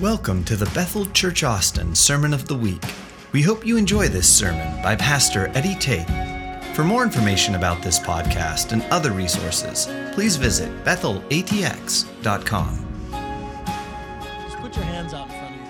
[0.00, 2.84] Welcome to the Bethel Church Austin Sermon of the Week.
[3.32, 6.06] We hope you enjoy this sermon by Pastor Eddie Tate.
[6.76, 12.04] For more information about this podcast and other resources, please visit bethelatx.com.
[14.44, 15.66] Just put your hands out in front of you.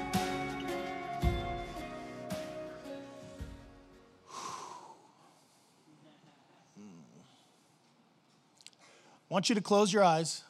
[9.15, 10.43] I want you to close your eyes.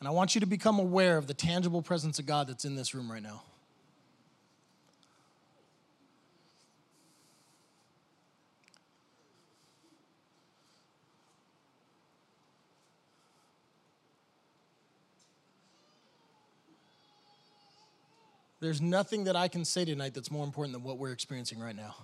[0.00, 2.74] And I want you to become aware of the tangible presence of God that's in
[2.74, 3.42] this room right now.
[18.60, 21.76] There's nothing that I can say tonight that's more important than what we're experiencing right
[21.76, 21.96] now.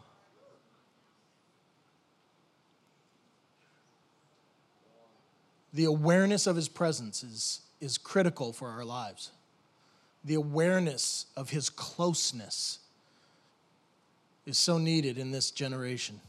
[5.74, 9.32] The awareness of his presence is, is critical for our lives.
[10.24, 12.80] The awareness of his closeness
[14.44, 16.20] is so needed in this generation.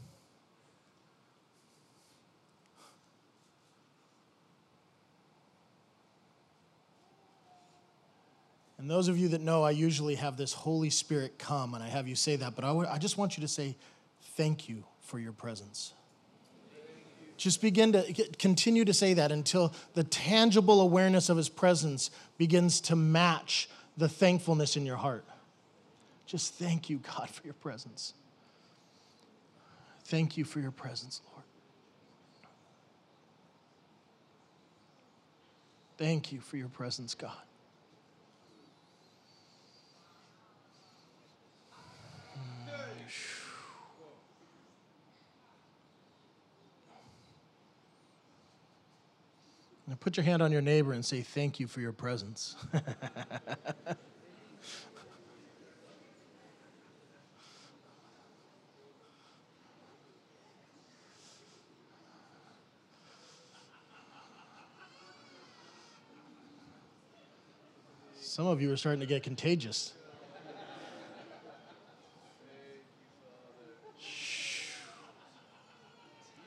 [8.78, 11.88] And those of you that know, I usually have this Holy Spirit come and I
[11.88, 13.76] have you say that, but I, w- I just want you to say,
[14.36, 15.92] Thank you for your presence.
[17.38, 22.80] Just begin to continue to say that until the tangible awareness of His presence begins
[22.82, 25.24] to match the thankfulness in your heart.
[26.26, 28.12] Just thank you, God, for your presence.
[30.04, 31.44] Thank you for your presence, Lord.
[35.96, 37.47] Thank you for your presence, God.
[49.88, 52.56] Now put your hand on your neighbor and say, Thank you for your presence.
[68.20, 69.94] Some of you are starting to get contagious.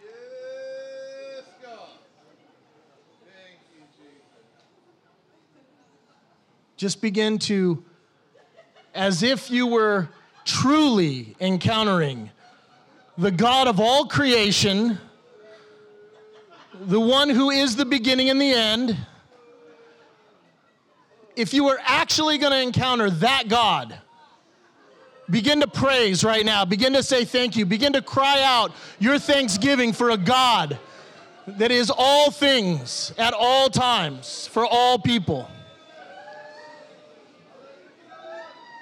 [0.02, 1.98] Yes, God.
[3.26, 4.22] Thank you, Jesus.
[6.82, 7.84] Just begin to,
[8.96, 10.10] as if you were
[10.46, 12.32] truly encountering
[13.20, 14.98] the God of all creation,
[16.74, 18.98] the one who is the beginning and the end.
[21.36, 23.96] If you were actually going to encounter that God,
[25.30, 26.66] begin to praise right now.
[26.66, 27.68] Begin to say thank you.
[27.68, 30.80] Begin to cry out your thanksgiving for a God
[31.46, 35.48] that is all things at all times for all people.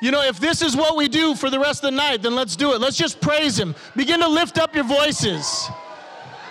[0.01, 2.35] You know, if this is what we do for the rest of the night, then
[2.35, 2.79] let's do it.
[2.79, 3.75] Let's just praise Him.
[3.95, 5.69] Begin to lift up your voices.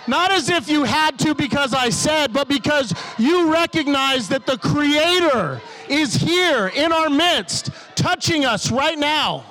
[0.06, 4.56] Not as if you had to because I said, but because you recognize that the
[4.58, 9.44] Creator is here in our midst, touching us right now.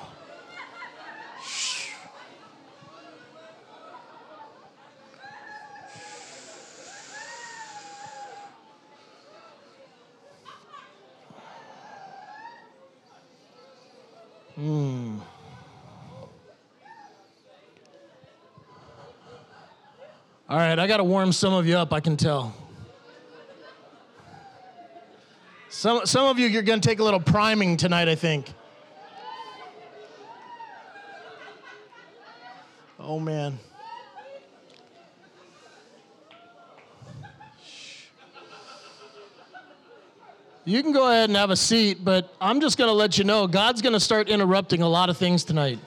[14.58, 15.18] Hmm.
[20.48, 22.56] All right, I got to warm some of you up, I can tell.
[25.68, 28.52] Some, some of you, you're going to take a little priming tonight, I think.
[32.98, 33.60] Oh, man.
[40.68, 43.24] You can go ahead and have a seat, but I'm just going to let you
[43.24, 45.78] know God's going to start interrupting a lot of things tonight.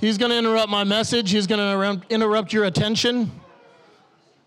[0.00, 1.30] He's going to interrupt my message.
[1.30, 3.30] He's going to interrupt your attention.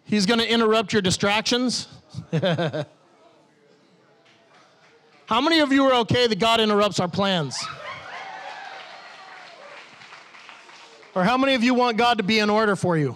[0.04, 1.88] He's going to interrupt your distractions.
[2.32, 2.88] How
[5.30, 7.64] many of you are okay that God interrupts our plans?
[11.14, 13.14] Or how many of you want God to be in order for you?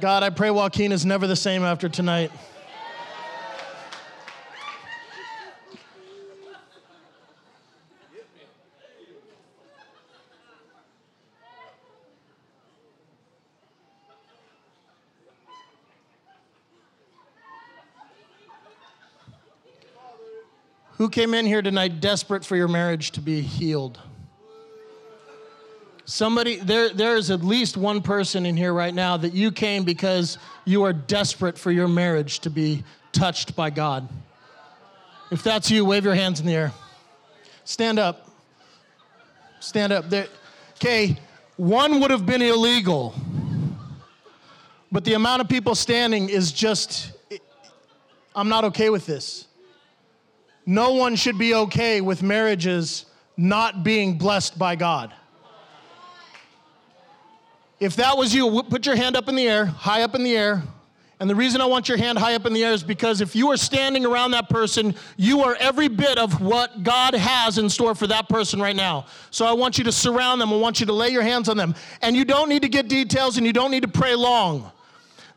[0.00, 2.32] God, I pray Joaquin is never the same after tonight.
[20.96, 24.00] Who came in here tonight desperate for your marriage to be healed?
[26.06, 29.84] Somebody, there, there is at least one person in here right now that you came
[29.84, 30.36] because
[30.66, 34.08] you are desperate for your marriage to be touched by God.
[35.30, 36.72] If that's you, wave your hands in the air.
[37.64, 38.28] Stand up.
[39.60, 40.10] Stand up.
[40.10, 40.26] There.
[40.74, 41.16] Okay,
[41.56, 43.14] one would have been illegal,
[44.92, 47.12] but the amount of people standing is just,
[48.34, 49.46] I'm not okay with this.
[50.66, 53.06] No one should be okay with marriages
[53.36, 55.14] not being blessed by God.
[57.84, 60.34] If that was you, put your hand up in the air, high up in the
[60.34, 60.62] air.
[61.20, 63.36] And the reason I want your hand high up in the air is because if
[63.36, 67.68] you are standing around that person, you are every bit of what God has in
[67.68, 69.04] store for that person right now.
[69.30, 70.50] So I want you to surround them.
[70.50, 71.74] I want you to lay your hands on them.
[72.00, 74.72] And you don't need to get details and you don't need to pray long.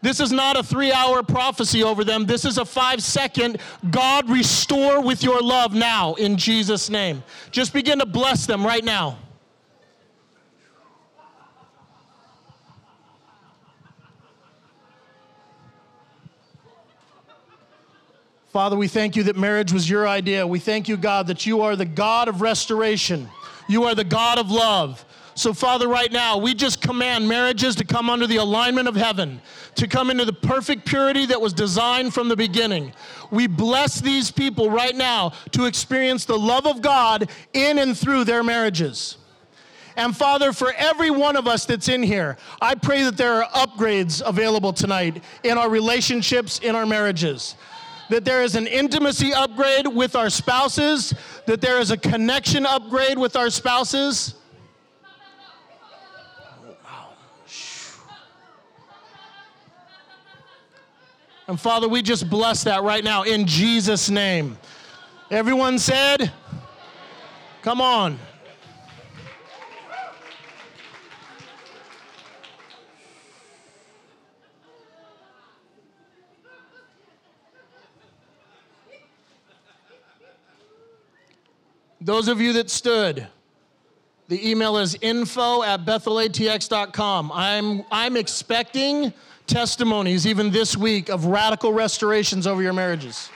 [0.02, 2.26] This is not a three hour prophecy over them.
[2.26, 3.58] This is a five second
[3.92, 7.24] God restore with your love now in Jesus' name.
[7.52, 9.18] Just begin to bless them right now.
[18.58, 20.48] Father, we thank you that marriage was your idea.
[20.48, 23.30] We thank you, God, that you are the God of restoration.
[23.70, 25.06] You are the God of love.
[25.36, 29.44] So, Father, right now, we just command marriages to come under the alignment of heaven,
[29.76, 32.94] to come into the perfect purity that was designed from the beginning.
[33.30, 38.24] We bless these people right now to experience the love of God in and through
[38.24, 39.18] their marriages.
[39.96, 43.68] And Father, for every one of us that's in here, I pray that there are
[43.68, 47.54] upgrades available tonight in our relationships, in our marriages
[48.10, 51.14] that there is an intimacy upgrade with our spouses,
[51.46, 54.36] that there is a connection upgrade with our spouses.
[61.48, 64.58] And Father, we just bless that right now in Jesus' name.
[65.32, 66.32] Everyone said,
[67.62, 68.20] Come on.
[82.08, 83.28] Those of you that stood,
[84.30, 87.34] the email is info at bethelatx.com.
[87.34, 89.12] I'm, I'm expecting
[89.46, 93.30] testimonies even this week of radical restorations over your marriages.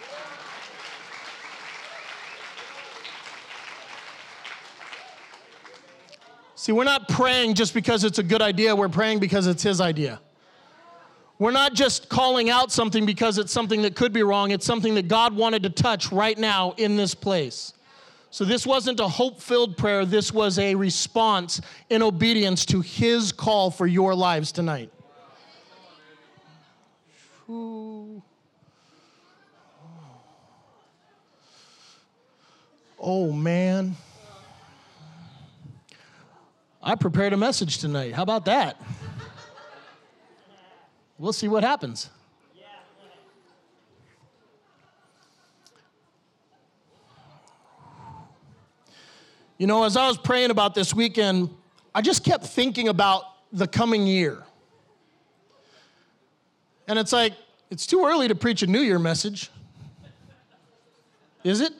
[6.55, 9.81] See, we're not praying just because it's a good idea, we're praying because it's His
[9.81, 10.21] idea.
[11.39, 14.95] We're not just calling out something because it's something that could be wrong, it's something
[14.95, 17.73] that God wanted to touch right now in this place.
[18.33, 20.05] So, this wasn't a hope filled prayer.
[20.05, 24.89] This was a response in obedience to his call for your lives tonight.
[33.03, 33.97] Oh, man.
[36.81, 38.13] I prepared a message tonight.
[38.13, 38.81] How about that?
[41.17, 42.09] We'll see what happens.
[49.61, 51.47] You know, as I was praying about this weekend,
[51.93, 54.43] I just kept thinking about the coming year.
[56.87, 57.33] And it's like,
[57.69, 59.51] it's too early to preach a New Year message.
[61.43, 61.73] Is it?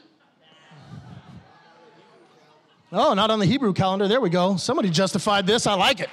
[2.92, 4.08] Oh, not on the Hebrew calendar.
[4.08, 4.58] There we go.
[4.58, 5.66] Somebody justified this.
[5.66, 6.10] I like it.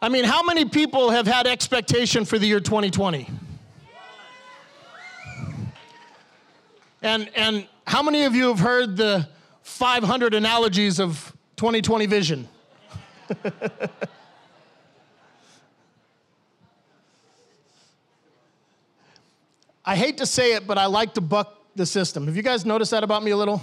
[0.00, 3.28] I mean, how many people have had expectation for the year 2020?
[7.02, 9.28] And, and how many of you have heard the
[9.62, 12.48] 500 analogies of 2020 vision?
[19.84, 22.26] I hate to say it, but I like to buck the system.
[22.26, 23.62] Have you guys noticed that about me a little?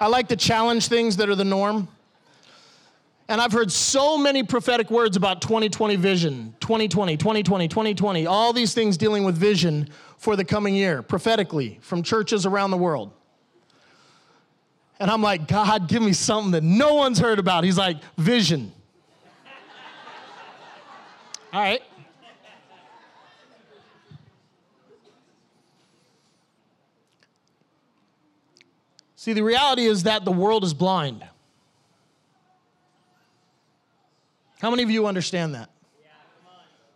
[0.00, 1.88] I like to challenge things that are the norm.
[3.28, 8.72] And I've heard so many prophetic words about 2020 vision, 2020, 2020, 2020, all these
[8.72, 13.10] things dealing with vision for the coming year, prophetically, from churches around the world.
[15.00, 17.64] And I'm like, God, give me something that no one's heard about.
[17.64, 18.72] He's like, vision.
[21.52, 21.82] All right.
[29.14, 31.24] See, the reality is that the world is blind.
[34.60, 35.70] How many of you understand that?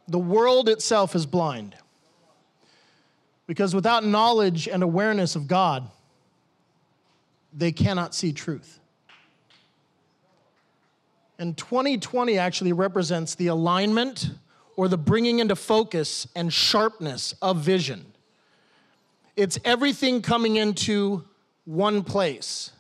[0.09, 1.77] the world itself is blind.
[3.47, 5.89] Because without knowledge and awareness of God,
[7.53, 8.81] they cannot see truth.
[11.39, 14.31] And 2020 actually represents the alignment
[14.77, 18.07] or the bringing into focus and sharpness of vision.
[19.37, 21.25] It's everything coming into
[21.65, 22.71] one place.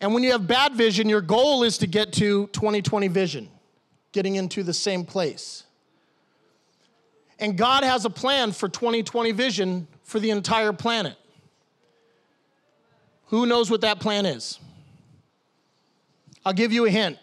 [0.00, 3.48] And when you have bad vision, your goal is to get to 2020 vision,
[4.12, 5.64] getting into the same place.
[7.38, 11.16] And God has a plan for 2020 vision for the entire planet.
[13.32, 14.60] Who knows what that plan is?
[16.44, 17.18] I'll give you a hint.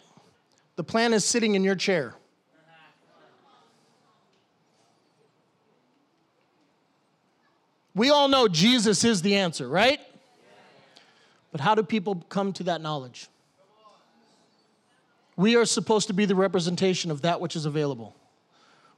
[0.75, 2.15] The plan is sitting in your chair.
[7.93, 9.99] We all know Jesus is the answer, right?
[11.51, 13.27] But how do people come to that knowledge?
[15.35, 18.15] We are supposed to be the representation of that which is available.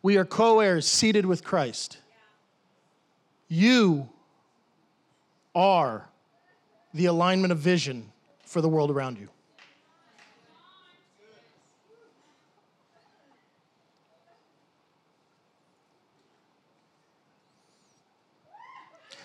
[0.02, 1.98] We are co heirs seated with Christ.
[3.50, 4.08] You
[5.54, 6.08] are
[6.94, 8.12] the alignment of vision
[8.46, 9.30] for the world around you.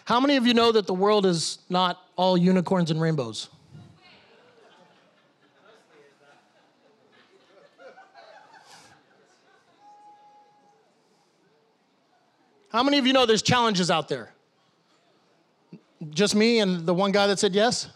[0.04, 3.48] How many of you know that the world is not all unicorns and rainbows?
[12.70, 14.35] How many of you know there's challenges out there?
[16.10, 17.88] Just me and the one guy that said yes?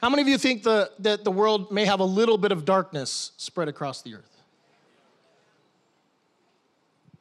[0.00, 2.64] How many of you think the, that the world may have a little bit of
[2.64, 4.42] darkness spread across the earth?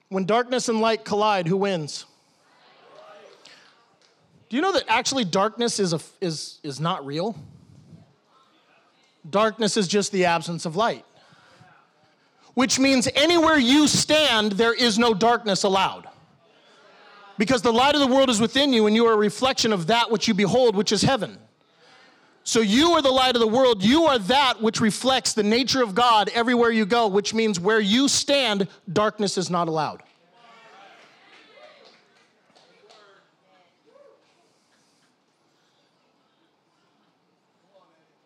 [0.09, 2.05] When darkness and light collide, who wins?
[4.49, 7.35] Do you know that actually darkness is, a, is, is not real?
[9.29, 11.05] Darkness is just the absence of light
[12.53, 16.07] which means anywhere you stand, there is no darkness allowed.
[17.37, 19.87] Because the light of the world is within you, and you are a reflection of
[19.87, 21.37] that which you behold, which is heaven.
[22.43, 23.83] So you are the light of the world.
[23.83, 27.79] You are that which reflects the nature of God everywhere you go, which means where
[27.79, 30.03] you stand, darkness is not allowed.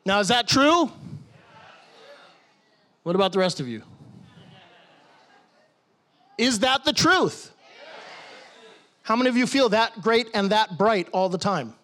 [0.05, 0.91] Now, is that true?
[3.03, 3.82] What about the rest of you?
[6.38, 7.51] Is that the truth?
[9.04, 11.74] How many of you feel that great and that bright all the time?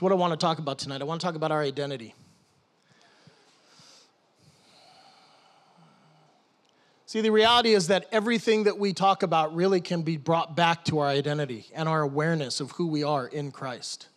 [0.00, 1.02] It's what I want to talk about tonight.
[1.02, 2.14] I want to talk about our identity.
[7.04, 10.86] See, the reality is that everything that we talk about really can be brought back
[10.86, 14.08] to our identity and our awareness of who we are in Christ.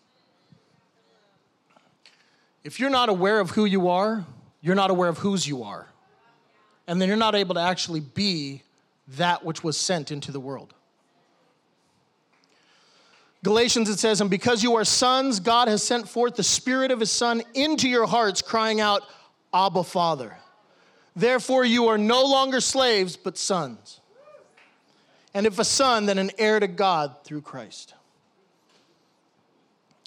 [2.63, 4.25] If you're not aware of who you are,
[4.61, 5.87] you're not aware of whose you are.
[6.87, 8.63] And then you're not able to actually be
[9.09, 10.73] that which was sent into the world.
[13.43, 17.01] Galatians, it says, And because you are sons, God has sent forth the Spirit of
[17.01, 19.01] His Son into your hearts, crying out,
[19.53, 20.37] Abba, Father.
[21.15, 23.99] Therefore, you are no longer slaves, but sons.
[25.33, 27.93] And if a son, then an heir to God through Christ.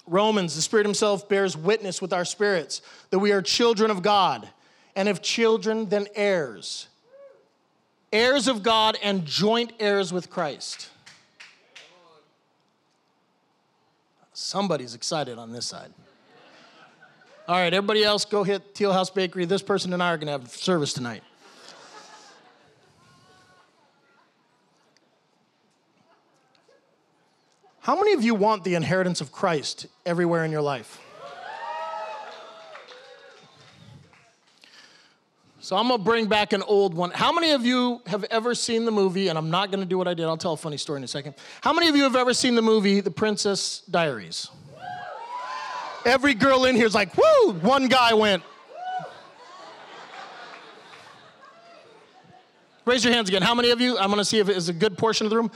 [0.06, 4.48] Romans, the Spirit Himself bears witness with our spirits that we are children of God.
[4.94, 6.88] And if children, then heirs.
[8.12, 10.90] Heirs of God and joint heirs with Christ.
[14.32, 15.92] Somebody's excited on this side.
[17.48, 19.44] All right, everybody else go hit Teal House Bakery.
[19.44, 21.22] This person and I are going to have service tonight.
[27.86, 31.00] How many of you want the inheritance of Christ everywhere in your life?
[35.60, 37.12] So I'm gonna bring back an old one.
[37.12, 39.28] How many of you have ever seen the movie?
[39.28, 41.06] And I'm not gonna do what I did, I'll tell a funny story in a
[41.06, 41.36] second.
[41.60, 44.48] How many of you have ever seen the movie The Princess Diaries?
[46.04, 47.52] Every girl in here is like, woo!
[47.52, 48.42] One guy went.
[52.84, 53.42] Raise your hands again.
[53.42, 53.96] How many of you?
[53.96, 55.52] I'm gonna see if it is a good portion of the room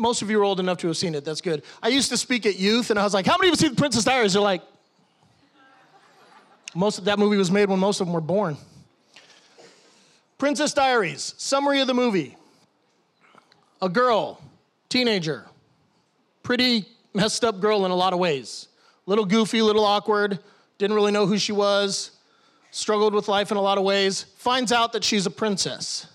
[0.00, 1.24] most of you are old enough to have seen it.
[1.24, 1.62] That's good.
[1.82, 3.74] I used to speak at youth, and I was like, "How many of you seen
[3.74, 4.62] the Princess Diaries?" They're like,
[6.74, 8.56] most of that movie was made when most of them were born.
[10.38, 11.34] Princess Diaries.
[11.36, 12.36] Summary of the movie:
[13.82, 14.40] A girl,
[14.88, 15.46] teenager,
[16.42, 18.68] pretty messed up girl in a lot of ways.
[19.06, 20.38] Little goofy, little awkward.
[20.78, 22.12] Didn't really know who she was.
[22.70, 24.26] Struggled with life in a lot of ways.
[24.36, 26.06] Finds out that she's a princess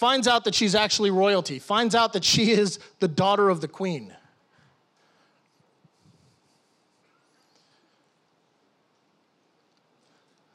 [0.00, 3.68] finds out that she's actually royalty, finds out that she is the daughter of the
[3.68, 4.10] queen.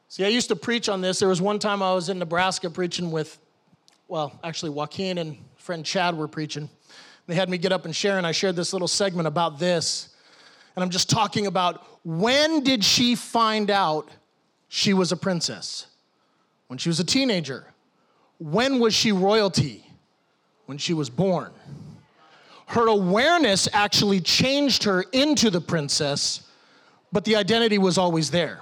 [0.08, 1.20] See, I used to preach on this.
[1.20, 3.38] There was one time I was in Nebraska preaching with,
[4.08, 6.68] well, actually, Joaquin and friend Chad were preaching.
[7.28, 10.10] They had me get up and share, and I shared this little segment about this.
[10.76, 14.10] And I'm just talking about when did she find out
[14.70, 15.86] she was a princess?
[16.66, 17.75] When she was a teenager.
[18.38, 19.86] When was she royalty?
[20.66, 21.52] When she was born.
[22.68, 26.42] Her awareness actually changed her into the princess,
[27.12, 28.60] but the identity was always there.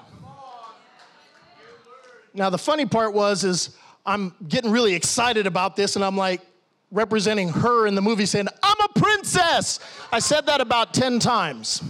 [2.33, 6.41] Now the funny part was is I'm getting really excited about this and I'm like
[6.91, 9.79] representing her in the movie saying, "I'm a princess."
[10.11, 11.81] I said that about 10 times.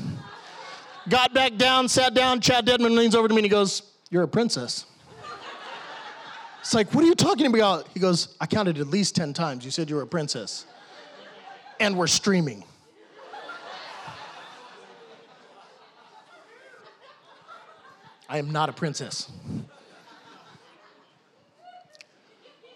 [1.10, 4.24] Got back down, sat down, Chad Dedmon leans over to me and he goes, "You're
[4.24, 4.86] a princess."
[6.64, 9.66] It's like, "What are you talking about?" He goes, "I counted at least 10 times.
[9.66, 10.66] You said you were a princess."
[11.78, 12.64] And we're streaming.
[18.30, 19.30] I am not a princess.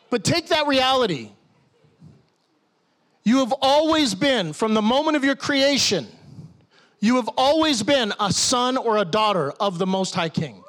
[0.10, 1.32] But take that reality.
[3.24, 6.08] You have always been, from the moment of your creation,
[7.00, 10.64] you have always been a son or a daughter of the Most High King.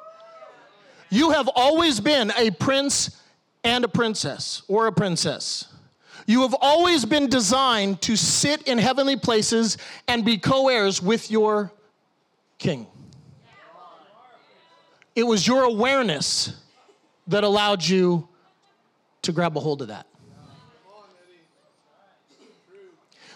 [1.09, 3.21] You have always been a prince
[3.63, 5.65] and a princess or a princess.
[6.27, 11.31] You have always been designed to sit in heavenly places and be co heirs with
[11.31, 11.71] your
[12.59, 12.85] king.
[15.15, 16.53] It was your awareness
[17.27, 18.27] that allowed you
[19.23, 20.05] to grab a hold of that.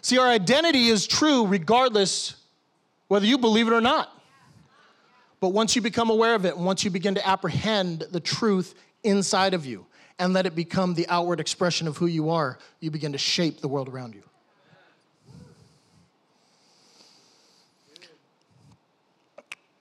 [0.01, 2.36] See, our identity is true regardless
[3.08, 4.12] whether you believe it or not.
[5.44, 8.76] But once you become aware of it, and once you begin to apprehend the truth
[9.04, 9.86] inside of you
[10.18, 13.60] and let it become the outward expression of who you are, you begin to shape
[13.60, 14.24] the world around you.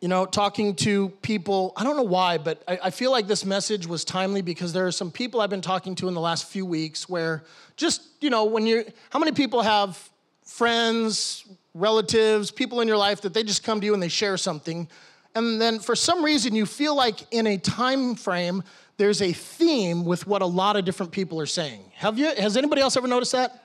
[0.01, 3.45] you know, talking to people, I don't know why, but I, I, feel like this
[3.45, 6.47] message was timely because there are some people I've been talking to in the last
[6.49, 7.45] few weeks where
[7.77, 10.11] just, you know, when you're, how many people have
[10.45, 14.37] friends, relatives, people in your life that they just come to you and they share
[14.37, 14.89] something,
[15.35, 18.63] and then for some reason you feel like in a time frame,
[18.97, 21.83] there's a theme with what a lot of different people are saying.
[21.95, 23.65] Have you, has anybody else ever noticed that?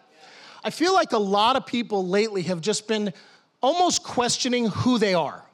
[0.64, 3.14] I feel like a lot of people lately have just been
[3.62, 5.48] almost questioning who they are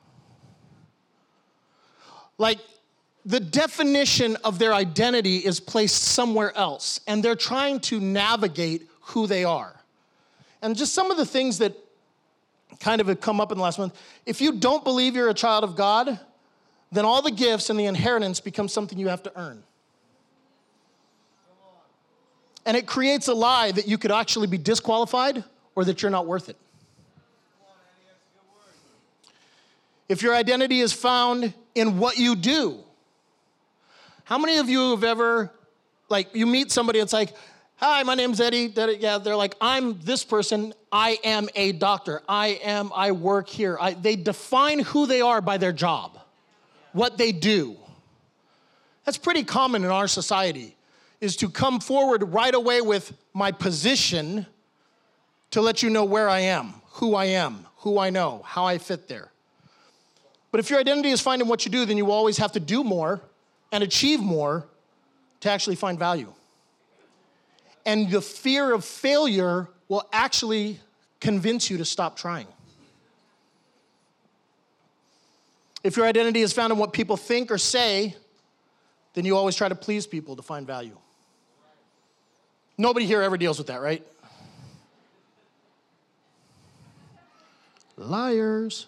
[2.37, 2.59] like
[3.25, 9.27] the definition of their identity is placed somewhere else, and they're trying to navigate who
[9.27, 9.79] they are.
[10.61, 11.73] And just some of the things that
[12.79, 15.63] kind of come up in the last month if you don't believe you're a child
[15.63, 16.19] of God,
[16.91, 19.63] then all the gifts and the inheritance become something you have to earn.
[22.65, 25.43] And it creates a lie that you could actually be disqualified
[25.75, 26.57] or that you're not worth it.
[30.07, 32.79] If your identity is found in what you do.
[34.25, 35.51] How many of you have ever,
[36.09, 37.33] like, you meet somebody, it's like,
[37.77, 38.73] hi, my name's Eddie.
[38.99, 40.73] Yeah, they're like, I'm this person.
[40.91, 42.21] I am a doctor.
[42.27, 43.77] I am, I work here.
[43.79, 46.19] I, they define who they are by their job,
[46.91, 47.75] what they do.
[49.05, 50.77] That's pretty common in our society,
[51.19, 54.45] is to come forward right away with my position
[55.51, 58.77] to let you know where I am, who I am, who I know, how I
[58.77, 59.29] fit there.
[60.51, 62.83] But if your identity is finding what you do, then you always have to do
[62.83, 63.21] more
[63.71, 64.67] and achieve more
[65.41, 66.31] to actually find value.
[67.85, 70.79] And the fear of failure will actually
[71.19, 72.47] convince you to stop trying.
[75.83, 78.15] If your identity is found in what people think or say,
[79.13, 80.97] then you always try to please people to find value.
[82.77, 84.05] Nobody here ever deals with that, right?
[87.97, 88.87] Liars.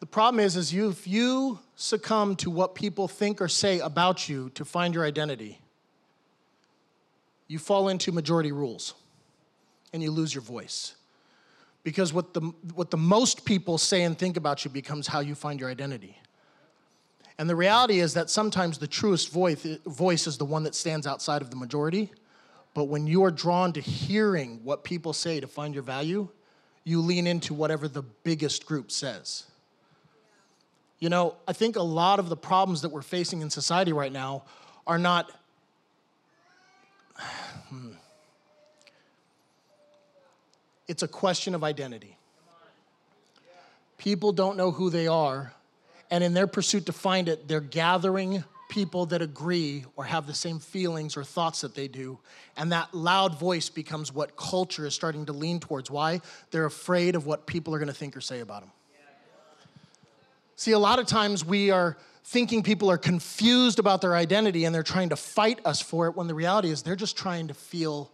[0.00, 4.28] The problem is, is you, if you succumb to what people think or say about
[4.28, 5.60] you to find your identity,
[7.46, 8.94] you fall into majority rules
[9.92, 10.96] and you lose your voice.
[11.84, 12.40] Because what the,
[12.74, 16.18] what the most people say and think about you becomes how you find your identity.
[17.38, 21.06] And the reality is that sometimes the truest voice, voice is the one that stands
[21.06, 22.10] outside of the majority.
[22.74, 26.28] But when you are drawn to hearing what people say to find your value,
[26.82, 29.47] you lean into whatever the biggest group says.
[30.98, 34.12] You know, I think a lot of the problems that we're facing in society right
[34.12, 34.44] now
[34.86, 35.30] are not.
[37.68, 37.90] Hmm,
[40.86, 42.16] it's a question of identity.
[43.98, 45.52] People don't know who they are,
[46.10, 50.34] and in their pursuit to find it, they're gathering people that agree or have the
[50.34, 52.18] same feelings or thoughts that they do.
[52.56, 55.90] And that loud voice becomes what culture is starting to lean towards.
[55.90, 56.20] Why?
[56.50, 58.70] They're afraid of what people are going to think or say about them.
[60.58, 64.74] See, a lot of times we are thinking people are confused about their identity and
[64.74, 67.54] they're trying to fight us for it when the reality is they're just trying to
[67.54, 68.10] feel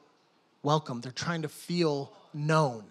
[0.62, 2.84] welcome, they're trying to feel known.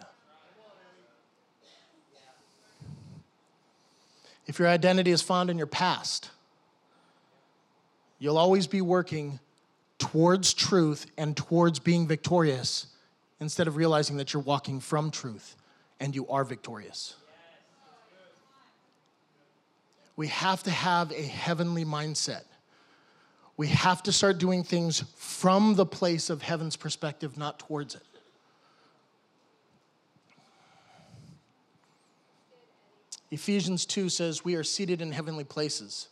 [4.47, 6.31] If your identity is found in your past,
[8.17, 9.39] you'll always be working
[9.99, 12.87] towards truth and towards being victorious
[13.39, 15.55] instead of realizing that you're walking from truth
[15.99, 17.17] and you are victorious.
[20.15, 22.43] We have to have a heavenly mindset.
[23.57, 28.01] We have to start doing things from the place of heaven's perspective, not towards it.
[33.31, 36.07] Ephesians 2 says, We are seated in heavenly places.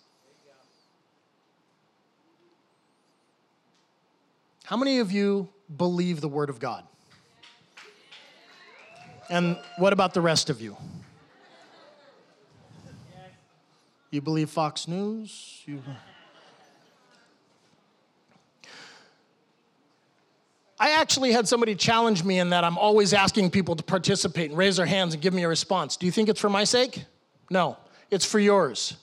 [4.63, 6.83] How many of you believe the Word of God?
[9.29, 10.77] And what about the rest of you?
[14.11, 15.61] You believe Fox News?
[15.65, 15.81] You...
[20.77, 24.57] I actually had somebody challenge me in that I'm always asking people to participate and
[24.57, 25.95] raise their hands and give me a response.
[25.95, 27.05] Do you think it's for my sake?
[27.49, 27.77] No,
[28.09, 28.97] it's for yours.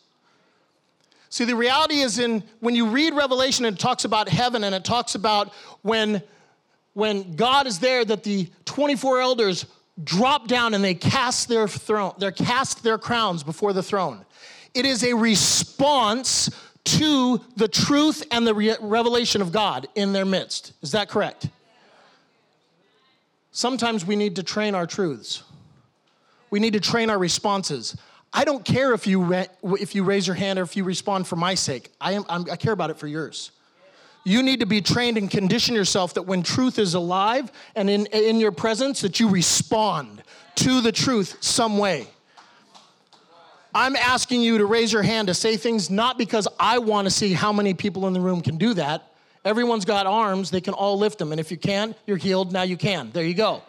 [1.31, 4.75] See, the reality is in when you read Revelation and it talks about heaven and
[4.75, 6.23] it talks about when
[6.93, 9.67] when God is there that the 24 elders
[10.03, 14.25] drop down and they cast their throne, they cast their crowns before the throne.
[14.79, 16.49] It is a response
[16.85, 20.73] to the truth and the re- revelation of God in their midst.
[20.83, 21.49] Is that correct?
[23.51, 25.43] Sometimes we need to train our truths.
[26.51, 27.97] We need to train our responses.
[28.33, 29.49] I don't care if you, re-
[29.81, 31.91] if you raise your hand or if you respond for my sake.
[32.01, 33.51] I, am, I'm, I care about it for yours.
[34.23, 38.07] You need to be trained and condition yourself that when truth is alive and in,
[38.07, 40.23] in your presence, that you respond
[40.55, 42.07] to the truth some way.
[43.75, 47.11] I'm asking you to raise your hand to say things not because I want to
[47.11, 49.13] see how many people in the room can do that.
[49.45, 51.33] Everyone's got arms, they can all lift them.
[51.33, 53.11] And if you can, you're healed, now you can.
[53.13, 53.63] There you go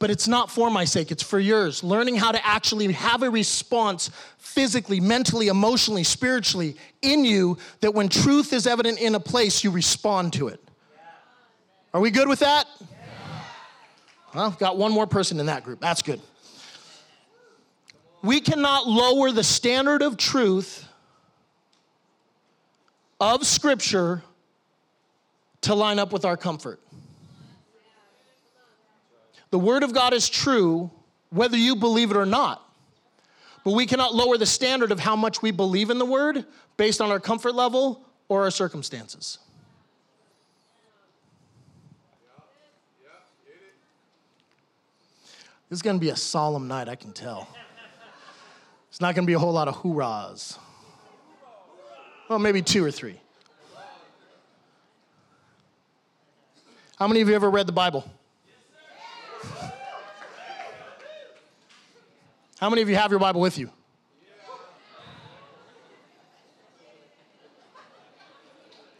[0.00, 1.84] but it's not for my sake, it's for yours.
[1.84, 8.08] Learning how to actually have a response physically, mentally, emotionally, spiritually in you that when
[8.08, 10.58] truth is evident in a place, you respond to it.
[11.92, 12.66] Are we good with that?
[14.34, 15.80] Well, got one more person in that group.
[15.80, 16.20] That's good.
[18.22, 20.86] We cannot lower the standard of truth
[23.18, 24.22] of Scripture
[25.62, 26.80] to line up with our comfort.
[29.50, 30.90] The Word of God is true
[31.30, 32.66] whether you believe it or not.
[33.64, 36.44] But we cannot lower the standard of how much we believe in the Word
[36.76, 39.38] based on our comfort level or our circumstances.
[45.68, 47.46] This is going to be a solemn night, I can tell.
[49.00, 50.58] It's not going to be a whole lot of hoorahs.
[52.28, 53.18] Well, maybe two or three.
[56.98, 58.04] How many of you ever read the Bible?
[62.58, 63.70] How many of you have your Bible with you?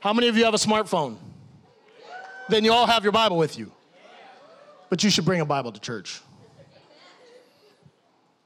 [0.01, 1.19] How many of you have a smartphone?
[2.49, 3.71] Then you all have your Bible with you.
[4.89, 6.23] But you should bring a Bible to church.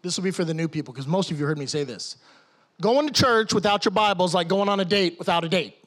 [0.04, 2.18] This will be for the new people because most of you heard me say this.
[2.78, 5.78] Going to church without your Bible is like going on a date without a date.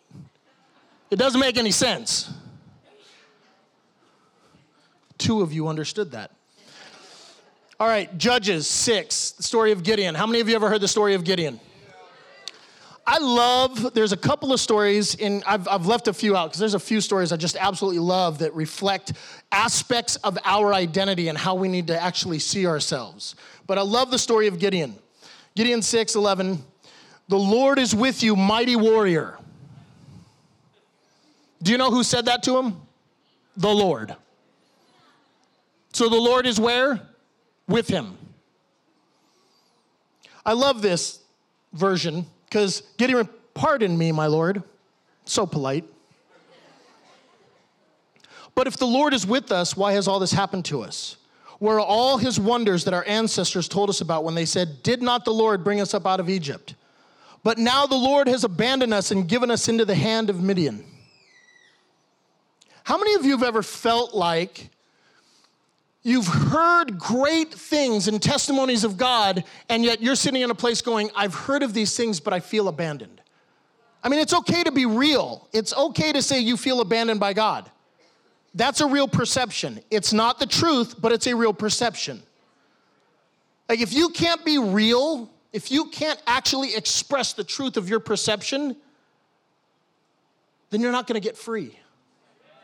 [1.11, 2.27] It doesn't make any sense.
[5.19, 6.31] Two of you understood that.
[7.79, 10.15] All right, Judges 6, the story of Gideon.
[10.15, 11.59] How many of you ever heard the story of Gideon?
[13.09, 16.59] I love, there's a couple of stories, and I've, I've left a few out because
[16.59, 19.13] there's a few stories I just absolutely love that reflect
[19.51, 23.35] aspects of our identity and how we need to actually see ourselves.
[23.65, 24.93] But I love the story of Gideon.
[25.55, 26.61] Gideon 6 11,
[27.29, 29.37] the Lord is with you, mighty warrior.
[31.63, 32.75] Do you know who said that to him?
[33.55, 34.13] The Lord.
[35.93, 37.01] So the Lord is where?
[37.67, 38.17] with him.
[40.45, 41.19] I love this
[41.73, 44.63] version because Gideon, pardon me, my Lord.
[45.25, 45.85] So polite.
[48.55, 51.17] But if the Lord is with us, why has all this happened to us?
[51.59, 55.01] Where are all his wonders that our ancestors told us about when they said, Did
[55.01, 56.75] not the Lord bring us up out of Egypt?
[57.43, 60.83] But now the Lord has abandoned us and given us into the hand of Midian.
[62.83, 64.69] How many of you have ever felt like
[66.07, 70.81] You've heard great things and testimonies of God, and yet you're sitting in a place
[70.81, 73.19] going, I've heard of these things, but I feel abandoned.
[74.01, 75.49] I mean, it's okay to be real.
[75.51, 77.69] It's okay to say you feel abandoned by God.
[78.55, 79.81] That's a real perception.
[79.91, 82.23] It's not the truth, but it's a real perception.
[83.67, 87.99] Like, if you can't be real, if you can't actually express the truth of your
[87.99, 88.77] perception,
[90.69, 91.77] then you're not gonna get free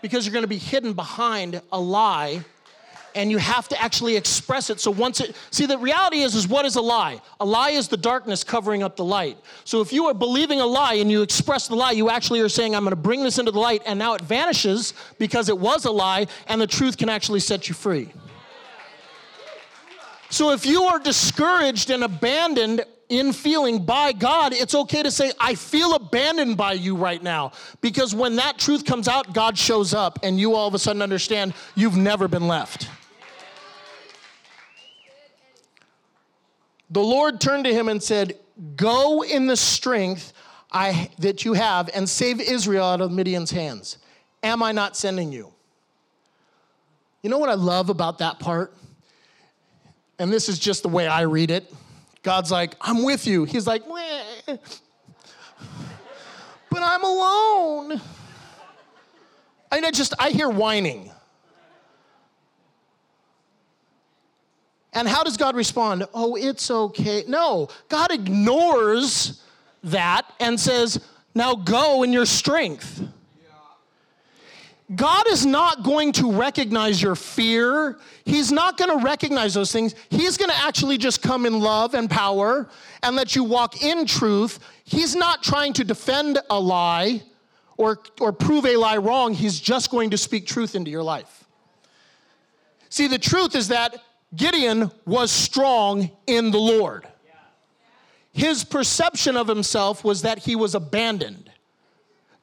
[0.01, 2.45] because you're gonna be hidden behind a lie
[3.15, 6.47] and you have to actually express it so once it see the reality is is
[6.47, 9.93] what is a lie a lie is the darkness covering up the light so if
[9.93, 12.84] you are believing a lie and you express the lie you actually are saying i'm
[12.84, 15.91] going to bring this into the light and now it vanishes because it was a
[15.91, 18.12] lie and the truth can actually set you free
[20.30, 25.32] so if you are discouraged and abandoned in feeling by God, it's okay to say,
[25.39, 27.52] I feel abandoned by you right now.
[27.82, 31.02] Because when that truth comes out, God shows up, and you all of a sudden
[31.02, 32.89] understand you've never been left.
[36.93, 38.38] The Lord turned to him and said,
[38.75, 40.32] Go in the strength
[40.71, 43.97] I, that you have and save Israel out of Midian's hands.
[44.43, 45.51] Am I not sending you?
[47.23, 48.75] You know what I love about that part?
[50.19, 51.73] And this is just the way I read it.
[52.21, 53.45] God's like, I'm with you.
[53.45, 54.58] He's like, Meh.
[56.69, 58.01] but I'm alone.
[59.71, 61.10] And I just, I hear whining.
[64.93, 66.08] And how does God respond?
[66.13, 67.23] Oh, it's okay.
[67.27, 69.41] No, God ignores
[69.84, 70.99] that and says,
[71.36, 73.01] now go in your strength.
[74.95, 77.97] God is not going to recognize your fear.
[78.25, 79.95] He's not going to recognize those things.
[80.10, 82.69] He's going to actually just come in love and power
[83.01, 84.60] and let you walk in truth.
[84.84, 87.23] He's not trying to defend a lie
[87.77, 89.34] or, or prove a lie wrong.
[89.34, 91.45] He's just going to speak truth into your life.
[92.89, 93.95] See, the truth is that
[94.36, 97.08] Gideon was strong in the Lord.
[98.32, 101.52] His perception of himself was that he was abandoned.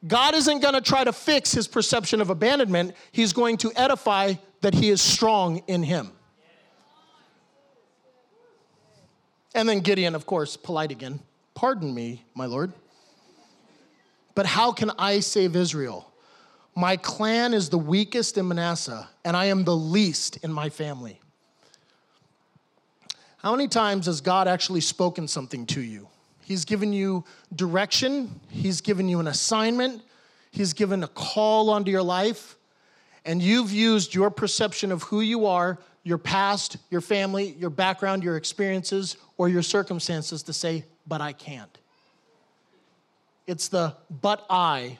[0.07, 4.33] God isn't going to try to fix his perception of abandonment, he's going to edify
[4.61, 6.11] that he is strong in him.
[9.53, 11.19] And then Gideon, of course, polite again.
[11.53, 12.71] Pardon me, my Lord.
[14.33, 16.11] But how can I save Israel?
[16.73, 21.20] My clan is the weakest in Manasseh, and I am the least in my family.
[23.41, 26.07] How many times has God actually spoken something to you?
[26.43, 27.23] He's given you
[27.55, 30.03] direction, He's given you an assignment,
[30.51, 32.55] He's given a call onto your life,
[33.25, 38.23] and you've used your perception of who you are, your past, your family, your background,
[38.23, 41.77] your experiences, or your circumstances to say, but I can't.
[43.47, 44.99] It's the but I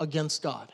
[0.00, 0.72] against God.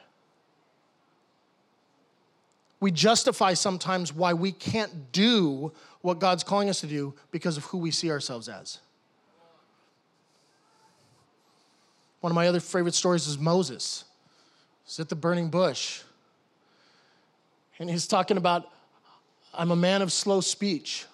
[2.82, 7.64] We justify sometimes why we can't do what God's calling us to do because of
[7.66, 8.80] who we see ourselves as.
[12.18, 14.02] One of my other favorite stories is Moses.
[14.84, 16.02] He's at the burning bush.
[17.78, 18.68] And he's talking about,
[19.54, 21.06] I'm a man of slow speech.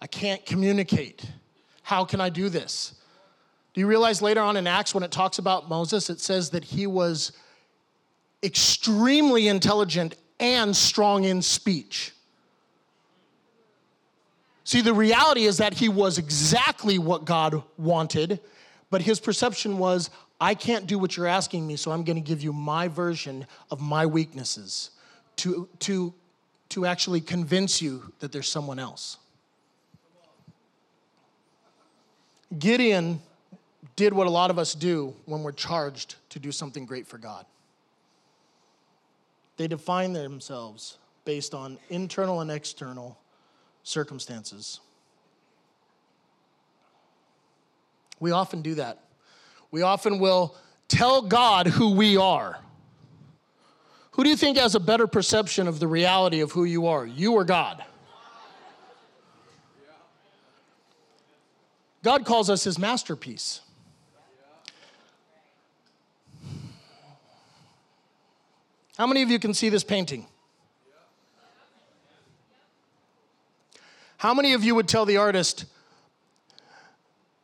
[0.00, 1.24] I can't communicate.
[1.82, 2.94] How can I do this?
[3.74, 6.62] Do you realize later on in Acts, when it talks about Moses, it says that
[6.62, 7.32] he was
[8.44, 12.12] extremely intelligent and strong in speech?
[14.64, 18.40] See, the reality is that he was exactly what God wanted,
[18.90, 22.22] but his perception was, I can't do what you're asking me, so I'm going to
[22.22, 24.90] give you my version of my weaknesses
[25.36, 26.14] to, to,
[26.70, 29.18] to actually convince you that there's someone else.
[32.58, 33.20] Gideon
[33.96, 37.18] did what a lot of us do when we're charged to do something great for
[37.18, 37.46] God.
[39.56, 43.18] They define themselves based on internal and external
[43.82, 44.80] circumstances.
[48.20, 49.04] We often do that.
[49.70, 50.56] We often will
[50.88, 52.58] tell God who we are.
[54.12, 57.06] Who do you think has a better perception of the reality of who you are,
[57.06, 57.82] you or God?
[62.02, 63.60] God calls us his masterpiece.
[68.98, 70.26] How many of you can see this painting?
[74.18, 75.64] How many of you would tell the artist,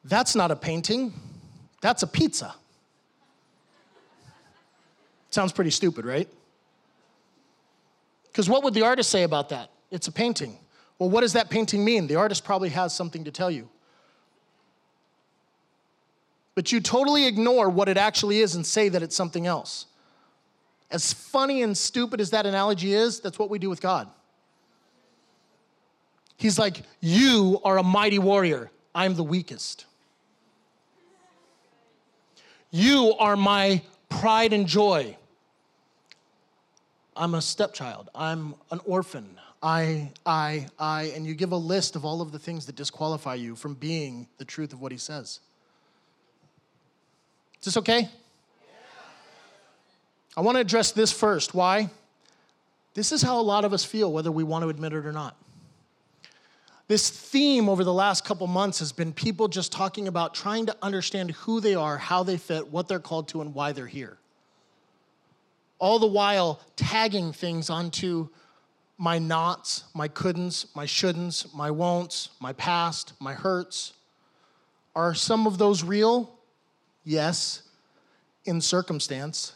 [0.04, 1.12] that's not a painting,
[1.80, 2.54] that's a pizza?
[5.30, 6.28] Sounds pretty stupid, right?
[8.26, 9.70] Because what would the artist say about that?
[9.90, 10.56] It's a painting.
[10.98, 12.06] Well, what does that painting mean?
[12.06, 13.68] The artist probably has something to tell you.
[16.54, 19.86] But you totally ignore what it actually is and say that it's something else.
[20.90, 24.08] As funny and stupid as that analogy is, that's what we do with God.
[26.36, 28.70] He's like, You are a mighty warrior.
[28.94, 29.84] I'm the weakest.
[32.70, 35.16] You are my pride and joy.
[37.16, 38.08] I'm a stepchild.
[38.14, 39.38] I'm an orphan.
[39.62, 43.34] I, I, I, and you give a list of all of the things that disqualify
[43.34, 45.40] you from being the truth of what he says.
[47.60, 48.08] Is this okay?
[50.38, 51.52] I want to address this first.
[51.52, 51.90] Why?
[52.94, 55.10] This is how a lot of us feel, whether we want to admit it or
[55.10, 55.36] not.
[56.86, 60.76] This theme over the last couple months has been people just talking about trying to
[60.80, 64.16] understand who they are, how they fit, what they're called to, and why they're here.
[65.80, 68.28] All the while tagging things onto
[68.96, 73.92] my nots, my couldn'ts, my shouldn'ts, my won'ts, my past, my hurts.
[74.94, 76.32] Are some of those real?
[77.02, 77.62] Yes,
[78.44, 79.54] in circumstance,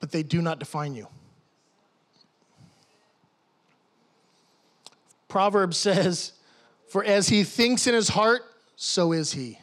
[0.00, 1.08] but they do not define you.
[5.28, 6.32] Proverbs says,
[6.88, 8.42] For as he thinks in his heart,
[8.76, 9.58] so is he.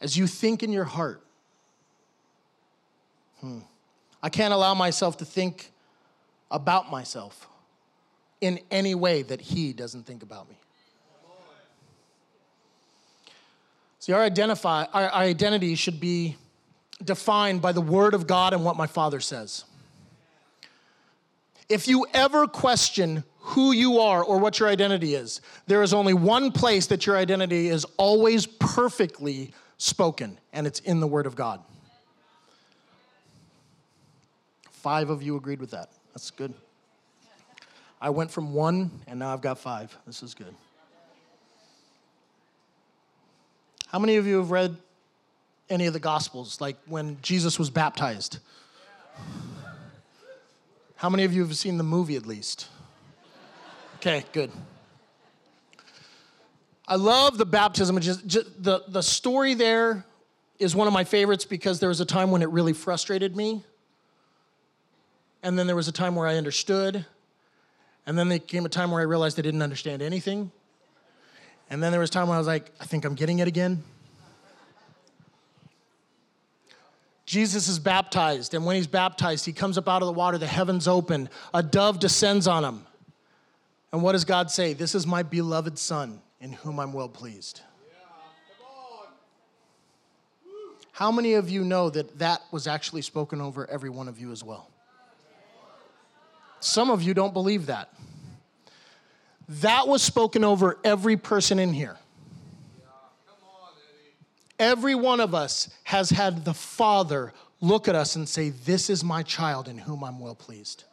[0.00, 1.22] As you think in your heart,
[3.40, 3.60] hmm,
[4.22, 5.70] I can't allow myself to think
[6.50, 7.48] about myself
[8.40, 10.56] in any way that he doesn't think about me.
[14.06, 16.36] See, our, identify, our, our identity should be
[17.04, 19.64] defined by the Word of God and what my Father says.
[21.68, 26.14] If you ever question who you are or what your identity is, there is only
[26.14, 31.34] one place that your identity is always perfectly spoken, and it's in the Word of
[31.34, 31.60] God.
[34.70, 35.90] Five of you agreed with that.
[36.14, 36.54] That's good.
[38.00, 39.98] I went from one, and now I've got five.
[40.06, 40.54] This is good.
[43.96, 44.76] How many of you have read
[45.70, 48.40] any of the Gospels, like when Jesus was baptized?
[50.96, 52.68] How many of you have seen the movie at least?
[53.94, 54.50] Okay, good.
[56.86, 57.98] I love the baptism.
[58.00, 60.04] Just, just, the, the story there
[60.58, 63.64] is one of my favorites because there was a time when it really frustrated me.
[65.42, 67.06] And then there was a time where I understood.
[68.04, 70.52] And then there came a time where I realized I didn't understand anything.
[71.68, 73.82] And then there was time when I was like, I think I'm getting it again.
[77.24, 80.46] Jesus is baptized, and when he's baptized, he comes up out of the water, the
[80.46, 82.86] heavens open, a dove descends on him.
[83.92, 84.74] And what does God say?
[84.74, 87.62] This is my beloved Son, in whom I'm well pleased.
[90.92, 94.30] How many of you know that that was actually spoken over every one of you
[94.30, 94.70] as well?
[96.60, 97.92] Some of you don't believe that.
[99.48, 101.96] That was spoken over every person in here.
[104.58, 109.04] Every one of us has had the Father look at us and say, This is
[109.04, 110.84] my child in whom I'm well pleased.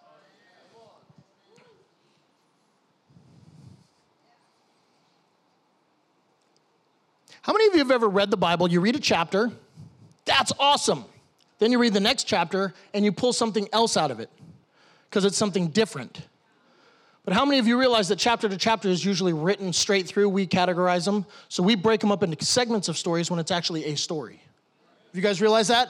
[7.42, 8.70] How many of you have ever read the Bible?
[8.70, 9.52] You read a chapter,
[10.26, 11.06] that's awesome.
[11.60, 14.30] Then you read the next chapter and you pull something else out of it
[15.10, 16.22] because it's something different.
[17.26, 20.30] But how many of you realize that chapter to chapter is usually written straight through?
[20.30, 21.26] We categorize them.
[21.48, 24.42] So we break them up into segments of stories when it's actually a story.
[25.08, 25.90] Have you guys realize that?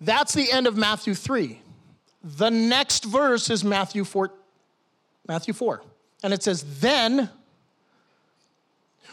[0.00, 1.60] That's the end of Matthew 3.
[2.24, 4.30] The next verse is Matthew 4.
[5.28, 5.82] Matthew 4.
[6.24, 7.28] And it says, Then,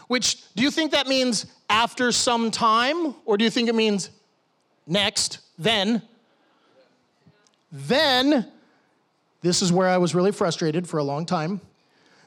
[0.08, 3.14] which do you think that means after some time?
[3.24, 4.10] Or do you think it means
[4.86, 6.02] next, then?
[7.70, 8.50] Then,
[9.42, 11.60] this is where I was really frustrated for a long time.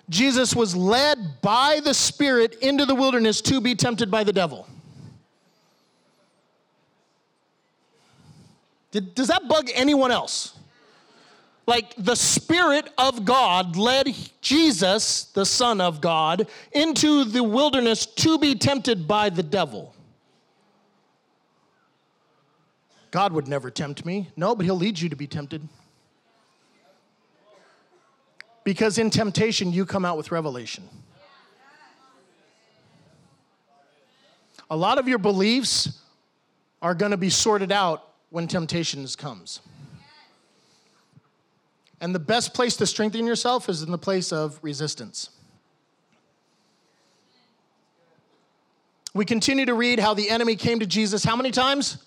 [0.10, 4.68] Jesus was led by the Spirit into the wilderness to be tempted by the devil.
[8.92, 10.58] Did, does that bug anyone else?
[11.66, 18.38] Like the Spirit of God led Jesus, the Son of God, into the wilderness to
[18.38, 19.96] be tempted by the devil.
[23.12, 24.30] God would never tempt me.
[24.36, 25.68] No, but He'll lead you to be tempted.
[28.64, 30.88] Because in temptation, you come out with revelation.
[34.70, 36.00] A lot of your beliefs
[36.82, 39.60] are going to be sorted out when temptations comes.
[42.02, 45.30] And the best place to strengthen yourself is in the place of resistance.
[49.14, 52.04] We continue to read how the enemy came to Jesus how many times?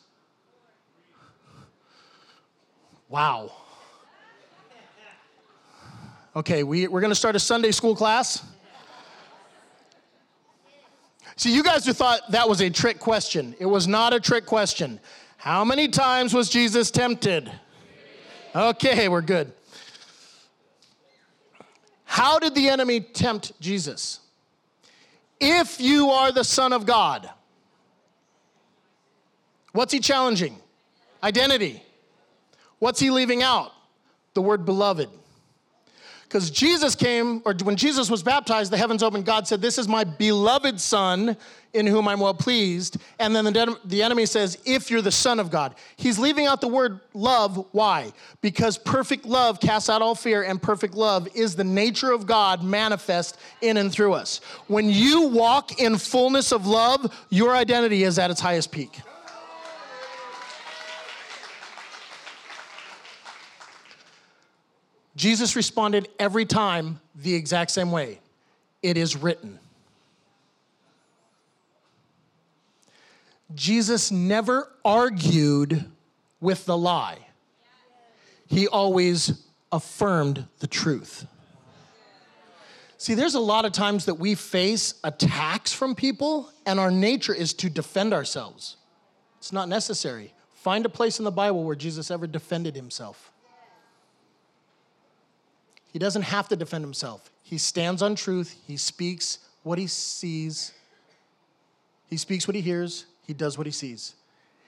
[3.08, 3.52] Wow.
[6.36, 8.44] Okay, we, we're going to start a Sunday school class.
[11.36, 13.56] See, you guys thought that was a trick question.
[13.58, 15.00] It was not a trick question.
[15.38, 17.50] How many times was Jesus tempted?
[18.54, 19.50] Okay, we're good.
[22.04, 24.20] How did the enemy tempt Jesus?
[25.40, 27.30] If you are the Son of God,
[29.72, 30.58] what's he challenging?
[31.22, 31.82] Identity.
[32.78, 33.72] What's he leaving out?
[34.34, 35.08] The word beloved.
[36.28, 39.24] Because Jesus came, or when Jesus was baptized, the heavens opened.
[39.24, 41.36] God said, This is my beloved Son
[41.72, 42.96] in whom I'm well pleased.
[43.20, 45.76] And then the, the enemy says, If you're the Son of God.
[45.96, 47.66] He's leaving out the word love.
[47.70, 48.12] Why?
[48.40, 52.64] Because perfect love casts out all fear, and perfect love is the nature of God
[52.64, 54.40] manifest in and through us.
[54.66, 59.00] When you walk in fullness of love, your identity is at its highest peak.
[65.16, 68.20] Jesus responded every time the exact same way
[68.82, 69.58] it is written.
[73.54, 75.84] Jesus never argued
[76.40, 77.18] with the lie,
[78.46, 79.42] he always
[79.72, 81.26] affirmed the truth.
[82.98, 87.34] See, there's a lot of times that we face attacks from people, and our nature
[87.34, 88.76] is to defend ourselves.
[89.38, 90.34] It's not necessary.
[90.52, 93.32] Find a place in the Bible where Jesus ever defended himself.
[95.96, 97.30] He doesn't have to defend himself.
[97.42, 98.54] He stands on truth.
[98.66, 100.72] He speaks what he sees.
[102.10, 103.06] He speaks what he hears.
[103.26, 104.14] He does what he sees.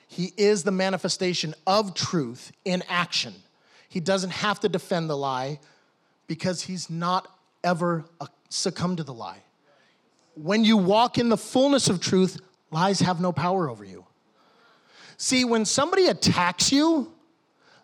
[0.07, 3.35] He is the manifestation of truth in action.
[3.91, 5.61] He doesn't have to defend the lie
[6.29, 7.29] because he's not
[7.63, 9.43] ever uh, succumbed to the lie.
[10.35, 14.07] When you walk in the fullness of truth, lies have no power over you.
[15.19, 17.13] See, when somebody attacks you,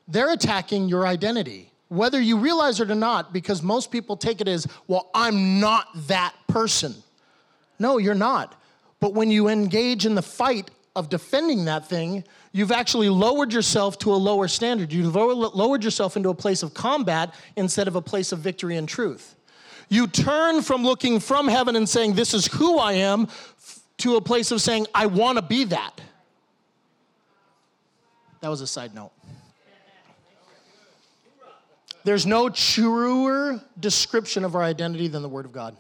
[0.09, 4.49] they're attacking your identity whether you realize it or not, because most people take it
[4.49, 6.95] as, well, I'm not that person.
[7.79, 8.61] No, you're not.
[9.01, 13.99] But when you engage in the fight of defending that thing, you've actually lowered yourself
[13.99, 14.93] to a lower standard.
[14.93, 18.89] You've lowered yourself into a place of combat instead of a place of victory and
[18.89, 19.35] truth.
[19.89, 23.29] You turn from looking from heaven and saying, This is who I am,
[23.99, 26.01] to a place of saying, I want to be that.
[28.41, 29.13] That was a side note.
[32.05, 35.75] There's no truer description of our identity than the Word of God.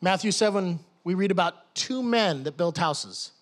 [0.00, 3.32] Matthew 7, we read about two men that built houses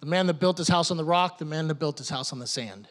[0.00, 2.32] the man that built his house on the rock, the man that built his house
[2.32, 2.88] on the sand.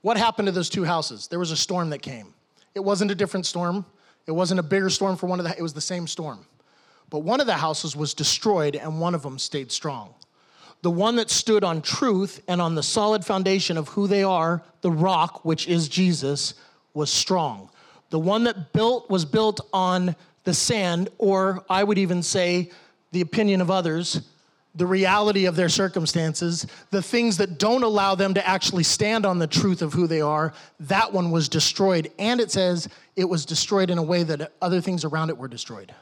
[0.00, 1.28] What happened to those two houses?
[1.28, 2.32] There was a storm that came.
[2.74, 3.84] It wasn't a different storm,
[4.26, 6.46] it wasn't a bigger storm for one of the, it was the same storm.
[7.10, 10.14] But one of the houses was destroyed and one of them stayed strong
[10.82, 14.62] the one that stood on truth and on the solid foundation of who they are,
[14.80, 16.54] the rock, which is Jesus,
[16.94, 17.70] was strong.
[18.10, 20.14] The one that built was built on
[20.44, 22.70] the sand, or I would even say
[23.12, 24.22] the opinion of others,
[24.74, 29.38] the reality of their circumstances, the things that don't allow them to actually stand on
[29.38, 32.10] the truth of who they are, that one was destroyed.
[32.18, 35.48] And it says it was destroyed in a way that other things around it were
[35.48, 35.92] destroyed.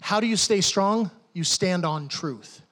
[0.00, 1.10] How do you stay strong?
[1.32, 2.62] You stand on truth.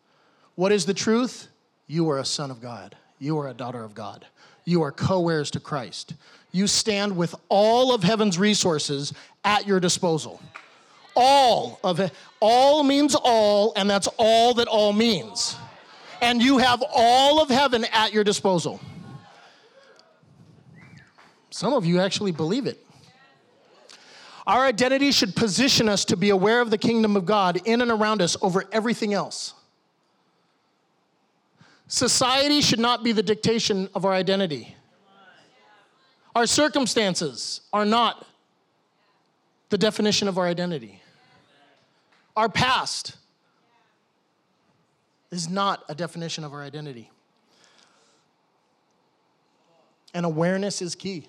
[0.56, 1.48] What is the truth?
[1.86, 2.96] You are a son of God.
[3.18, 4.26] You are a daughter of God.
[4.64, 6.14] You are co heirs to Christ.
[6.50, 9.12] You stand with all of heaven's resources
[9.44, 10.40] at your disposal.
[11.14, 12.12] All of it.
[12.40, 15.56] All means all, and that's all that all means.
[16.20, 18.80] And you have all of heaven at your disposal.
[21.50, 22.82] Some of you actually believe it.
[24.46, 27.90] Our identity should position us to be aware of the kingdom of God in and
[27.90, 29.54] around us over everything else.
[31.88, 34.74] Society should not be the dictation of our identity.
[36.34, 38.26] Our circumstances are not
[39.70, 41.00] the definition of our identity.
[42.36, 43.16] Our past
[45.30, 47.10] is not a definition of our identity.
[50.12, 51.28] And awareness is key.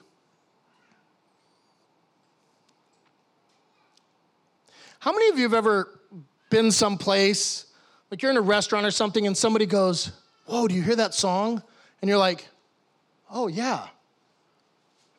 [5.00, 6.00] How many of you have ever
[6.50, 7.68] been someplace,
[8.12, 10.12] like you're in a restaurant or something, and somebody goes,
[10.48, 11.62] Whoa, do you hear that song?
[12.02, 12.48] And you're like,
[13.30, 13.88] Oh, yeah.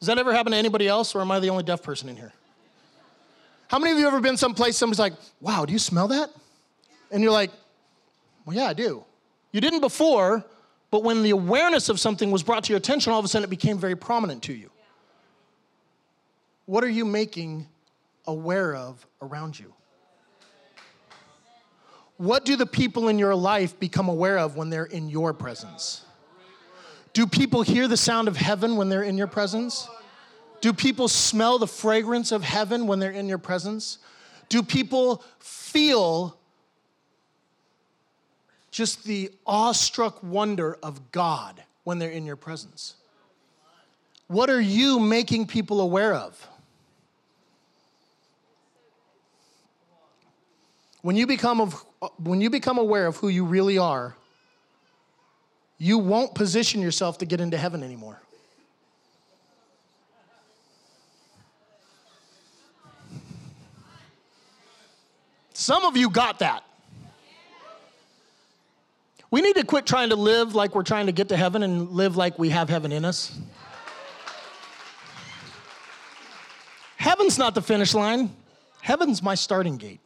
[0.01, 2.16] Does that ever happen to anybody else, or am I the only deaf person in
[2.16, 2.33] here?
[3.68, 6.31] How many of you ever been someplace somebody's like, Wow, do you smell that?
[7.11, 7.51] And you're like,
[8.45, 9.05] Well, yeah, I do.
[9.53, 10.45] You didn't before,
[10.91, 13.45] but when the awareness of something was brought to your attention, all of a sudden
[13.45, 14.70] it became very prominent to you.
[16.64, 17.66] What are you making
[18.26, 19.74] aware of around you?
[22.19, 26.05] What do the people in your life become aware of when they're in your presence?
[27.12, 29.89] Do people hear the sound of heaven when they're in your presence?
[30.61, 33.99] Do people smell the fragrance of heaven when they're in your presence?
[34.49, 36.37] Do people feel
[38.73, 42.97] just the awestruck wonder of God when they're in your presence?
[44.27, 46.49] What are you making people aware of?
[51.03, 51.61] When you become
[52.19, 54.15] when you become aware of who you really are,
[55.79, 58.21] you won't position yourself to get into heaven anymore.
[65.53, 66.65] Some of you got that.
[69.31, 71.91] We need to quit trying to live like we're trying to get to heaven and
[71.91, 73.39] live like we have heaven in us.
[76.97, 78.35] Heaven's not the finish line,
[78.81, 80.01] heaven's my starting gate.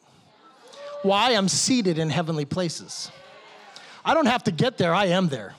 [1.03, 1.33] Why?
[1.33, 3.11] I'm seated in heavenly places.
[4.05, 5.55] I don't have to get there, I am there.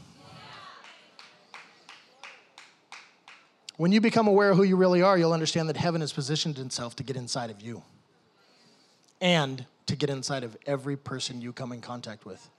[3.78, 6.60] When you become aware of who you really are, you'll understand that heaven has positioned
[6.60, 7.84] itself to get inside of you
[9.20, 12.50] and to get inside of every person you come in contact with.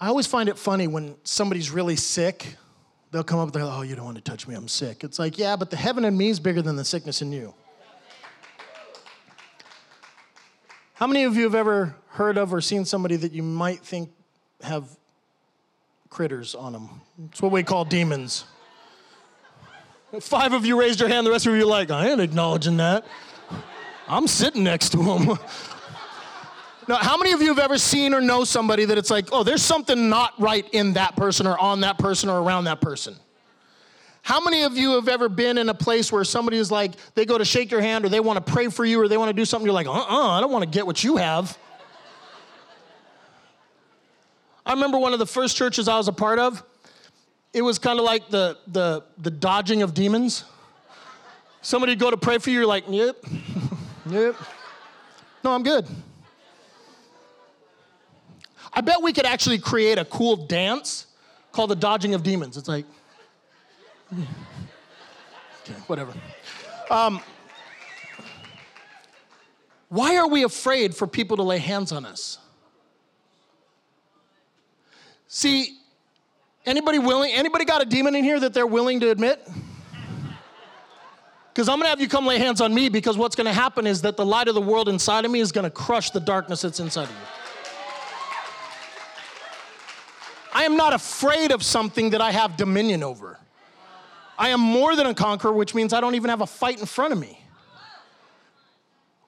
[0.00, 2.56] I always find it funny when somebody's really sick,
[3.10, 5.04] they'll come up, they're like, oh, you don't want to touch me, I'm sick.
[5.04, 7.54] It's like, yeah, but the heaven in me is bigger than the sickness in you.
[10.94, 14.10] How many of you have ever heard of or seen somebody that you might think
[14.62, 14.88] have
[16.08, 17.00] critters on them?
[17.26, 18.44] It's what we call demons.
[20.20, 22.76] Five of you raised your hand, the rest of you are like, I ain't acknowledging
[22.76, 23.04] that.
[24.06, 25.26] I'm sitting next to him.
[26.88, 29.42] now, how many of you have ever seen or know somebody that it's like, oh,
[29.42, 33.16] there's something not right in that person or on that person or around that person?
[34.24, 37.26] How many of you have ever been in a place where somebody is like, they
[37.26, 39.28] go to shake your hand or they want to pray for you or they want
[39.28, 41.18] to do something, you're like, uh uh-uh, uh, I don't want to get what you
[41.18, 41.58] have.
[44.64, 46.62] I remember one of the first churches I was a part of,
[47.52, 50.44] it was kind of like the, the, the dodging of demons.
[51.60, 53.22] Somebody go to pray for you, you're like, yep,
[54.08, 54.36] yep.
[55.44, 55.86] No, I'm good.
[58.72, 61.08] I bet we could actually create a cool dance
[61.52, 62.56] called the dodging of demons.
[62.56, 62.86] It's like,
[65.66, 66.12] Okay, whatever.
[66.90, 67.20] Um,
[69.88, 72.38] why are we afraid for people to lay hands on us?
[75.26, 75.78] See,
[76.66, 79.46] anybody willing, anybody got a demon in here that they're willing to admit?
[81.52, 84.02] Because I'm gonna have you come lay hands on me because what's gonna happen is
[84.02, 86.80] that the light of the world inside of me is gonna crush the darkness that's
[86.80, 87.16] inside of you.
[90.52, 93.38] I am not afraid of something that I have dominion over.
[94.38, 96.86] I am more than a conqueror, which means I don't even have a fight in
[96.86, 97.40] front of me.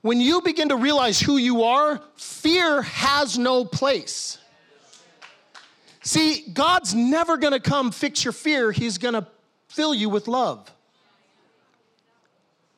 [0.02, 4.38] When you begin to realize who you are, fear has no place.
[6.02, 9.26] See, God's never gonna come fix your fear, He's gonna
[9.68, 10.70] fill you with love.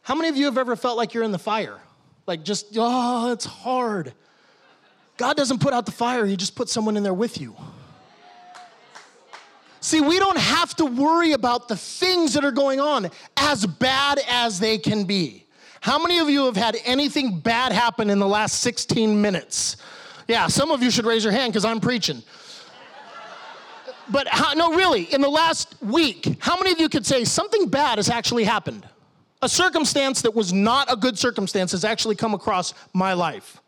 [0.01, 1.79] How many of you have ever felt like you're in the fire?
[2.27, 4.15] Like just, oh, it's hard.
[5.19, 7.55] God doesn't put out the fire, He just puts someone in there with you.
[9.89, 14.21] See, we don't have to worry about the things that are going on, as bad
[14.29, 15.47] as they can be.
[15.81, 19.79] How many of you have had anything bad happen in the last 16 minutes?
[20.27, 22.23] Yeah, some of you should raise your hand because I'm preaching.
[24.11, 27.71] But how, no, really, in the last week, how many of you could say something
[27.71, 28.87] bad has actually happened?
[29.41, 33.63] A circumstance that was not a good circumstance has actually come across my life.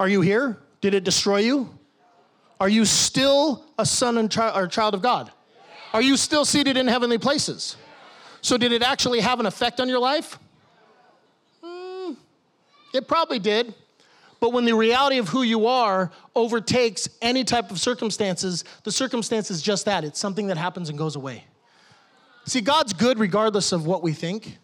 [0.00, 0.58] Are you here?
[0.80, 1.70] Did it destroy you?
[2.60, 5.32] Are you still a son and chi- or child of God?
[5.94, 7.76] Are you still seated in heavenly places?
[8.42, 10.38] So, did it actually have an effect on your life?
[11.64, 12.16] Mm,
[12.94, 13.74] it probably did.
[14.40, 19.50] But when the reality of who you are overtakes any type of circumstances, the circumstance
[19.50, 21.44] is just that it's something that happens and goes away.
[22.46, 24.58] See, God's good regardless of what we think.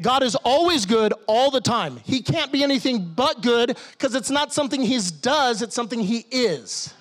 [0.00, 1.98] God is always good all the time.
[2.04, 6.24] He can't be anything but good because it's not something He does, it's something He
[6.30, 6.94] is.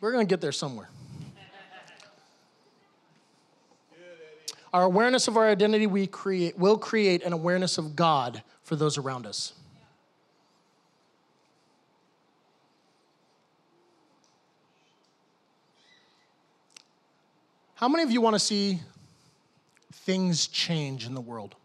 [0.00, 0.88] We're going to get there somewhere.
[4.72, 8.98] Our awareness of our identity we create, will create an awareness of God for those
[8.98, 9.52] around us.
[17.74, 18.78] How many of you want to see
[19.92, 21.56] things change in the world?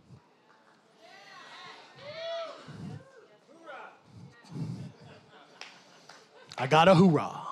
[6.57, 7.44] I got a hoorah.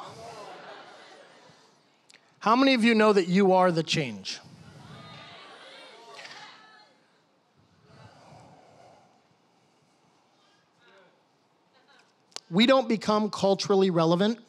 [2.43, 4.41] How many of you know that you are the change?
[12.51, 14.39] We don't become culturally relevant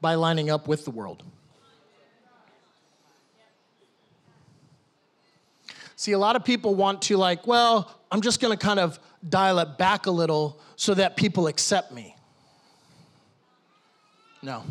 [0.00, 1.22] by lining up with the world.
[5.94, 8.98] See, a lot of people want to, like, well, I'm just gonna kind of
[9.28, 12.16] dial it back a little so that people accept me.
[14.42, 14.64] No.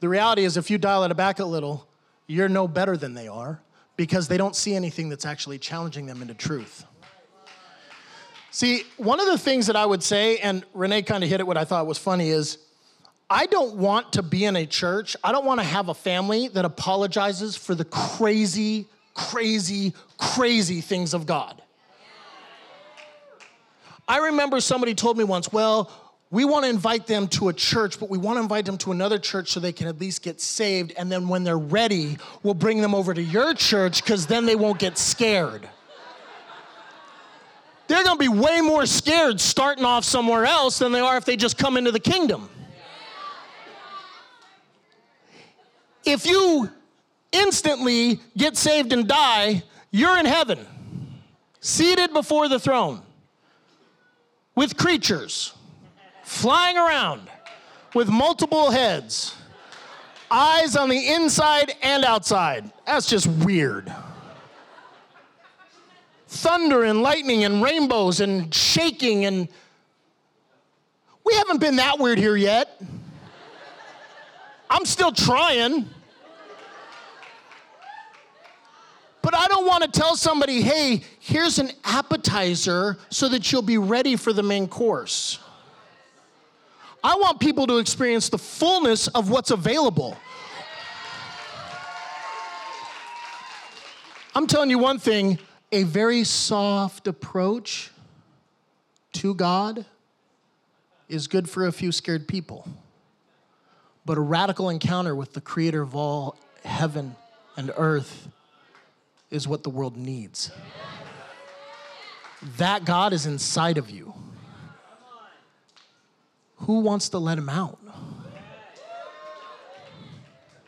[0.00, 1.86] The reality is, if you dial it back a little,
[2.26, 3.60] you're no better than they are
[3.96, 6.84] because they don't see anything that's actually challenging them into truth.
[8.50, 11.46] See, one of the things that I would say, and Renee kind of hit it
[11.46, 12.58] what I thought was funny, is
[13.28, 16.48] I don't want to be in a church, I don't want to have a family
[16.48, 21.60] that apologizes for the crazy, crazy, crazy things of God.
[24.08, 25.90] I remember somebody told me once, well,
[26.30, 28.90] we want to invite them to a church, but we want to invite them to
[28.90, 30.92] another church so they can at least get saved.
[30.98, 34.56] And then when they're ready, we'll bring them over to your church because then they
[34.56, 35.68] won't get scared.
[37.86, 41.24] They're going to be way more scared starting off somewhere else than they are if
[41.24, 42.50] they just come into the kingdom.
[46.04, 46.68] If you
[47.30, 49.62] instantly get saved and die,
[49.92, 50.66] you're in heaven,
[51.60, 53.02] seated before the throne
[54.56, 55.55] with creatures
[56.26, 57.30] flying around
[57.94, 59.36] with multiple heads,
[60.28, 62.70] eyes on the inside and outside.
[62.84, 63.94] That's just weird.
[66.26, 69.48] Thunder and lightning and rainbows and shaking and
[71.24, 72.80] we haven't been that weird here yet.
[74.68, 75.88] I'm still trying.
[79.22, 83.78] But I don't want to tell somebody, hey, here's an appetizer so that you'll be
[83.78, 85.40] ready for the main course.
[87.06, 90.16] I want people to experience the fullness of what's available.
[94.34, 95.38] I'm telling you one thing
[95.70, 97.92] a very soft approach
[99.12, 99.84] to God
[101.08, 102.66] is good for a few scared people.
[104.04, 107.14] But a radical encounter with the creator of all heaven
[107.56, 108.26] and earth
[109.30, 110.50] is what the world needs.
[112.58, 114.12] That God is inside of you.
[116.58, 117.78] Who wants to let him out?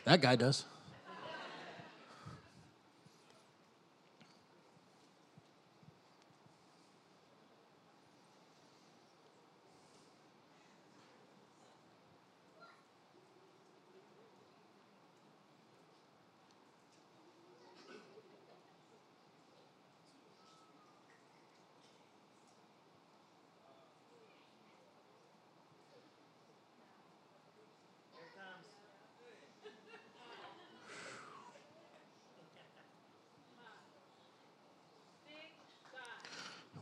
[0.05, 0.65] That guy does.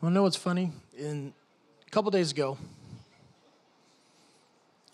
[0.08, 0.72] Well, know what's funny?
[0.97, 1.34] In
[1.86, 2.58] a couple days ago,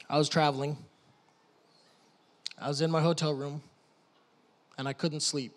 [0.10, 0.76] I was traveling.
[2.58, 3.62] I was in my hotel room,
[4.76, 5.54] and I couldn't sleep.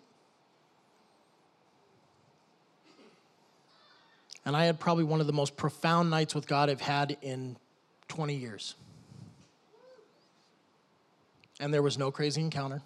[4.45, 7.57] And I had probably one of the most profound nights with God I've had in
[8.09, 8.75] 20 years.
[11.59, 12.83] And there was no crazy encounter.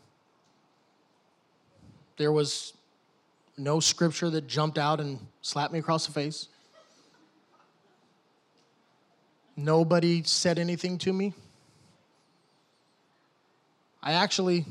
[2.16, 2.72] There was
[3.58, 6.48] no scripture that jumped out and slapped me across the face.
[9.64, 11.34] Nobody said anything to me.
[14.02, 14.66] I actually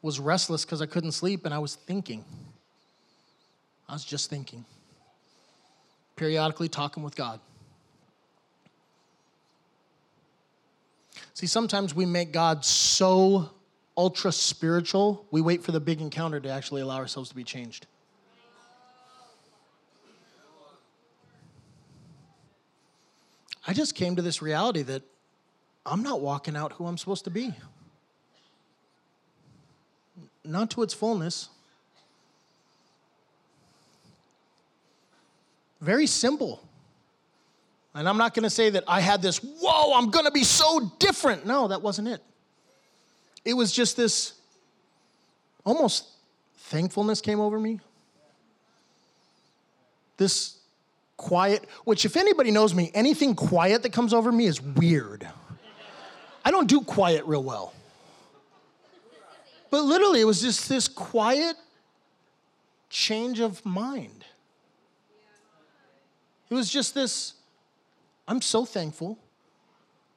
[0.00, 2.24] was restless because I couldn't sleep and I was thinking.
[3.88, 4.64] I was just thinking,
[6.16, 7.40] periodically talking with God.
[11.34, 13.50] See, sometimes we make God so
[13.96, 17.86] ultra spiritual, we wait for the big encounter to actually allow ourselves to be changed.
[23.66, 25.02] I just came to this reality that
[25.86, 27.54] I'm not walking out who I'm supposed to be.
[30.44, 31.48] Not to its fullness.
[35.80, 36.62] Very simple.
[37.94, 40.44] And I'm not going to say that I had this, whoa, I'm going to be
[40.44, 41.44] so different.
[41.44, 42.22] No, that wasn't it.
[43.44, 44.34] It was just this
[45.64, 46.08] almost
[46.56, 47.80] thankfulness came over me.
[50.16, 50.58] This
[51.22, 55.26] quiet, which, if anybody knows me, anything quiet that comes over me is weird.
[56.44, 57.72] I don't do quiet real well.
[59.70, 61.56] But literally, it was just this quiet
[62.90, 64.24] change of mind.
[66.50, 67.34] It was just this
[68.28, 69.18] I'm so thankful.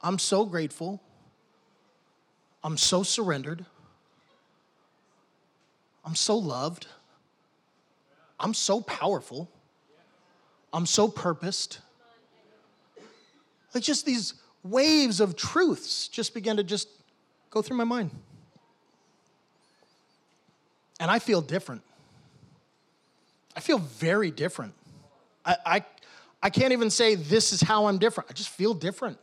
[0.01, 1.01] I'm so grateful.
[2.63, 3.65] I'm so surrendered.
[6.03, 6.87] I'm so loved.
[8.39, 9.49] I'm so powerful.
[10.75, 11.79] I'm so purposed.
[13.73, 16.89] Like just these waves of truths just began to just
[17.49, 18.11] go through my mind.
[20.99, 21.81] And I feel different.
[23.55, 24.73] I feel very different.
[25.45, 25.85] I, I,
[26.43, 28.29] I can't even say this is how I'm different.
[28.29, 29.17] I just feel different.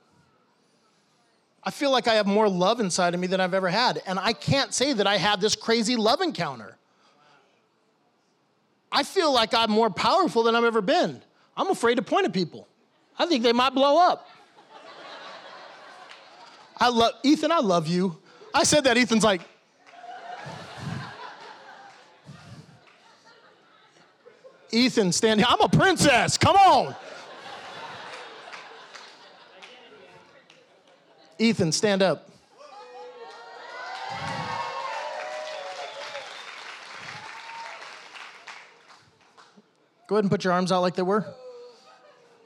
[1.63, 4.01] I feel like I have more love inside of me than I've ever had.
[4.07, 6.79] And I can't say that I had this crazy love encounter.
[8.91, 11.21] I feel like I'm more powerful than I've ever been.
[11.57, 12.69] I'm afraid to point at people.
[13.19, 14.29] I think they might blow up.
[16.79, 18.19] I love Ethan, I love you.
[18.55, 19.43] I said that, Ethan's like,
[24.73, 25.47] Ethan, stand here.
[25.49, 26.39] I'm a princess.
[26.39, 26.97] Come on.
[31.39, 32.31] Ethan, stand up.
[40.09, 41.25] Go ahead and put your arms out like they were.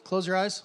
[0.07, 0.62] Close your eyes.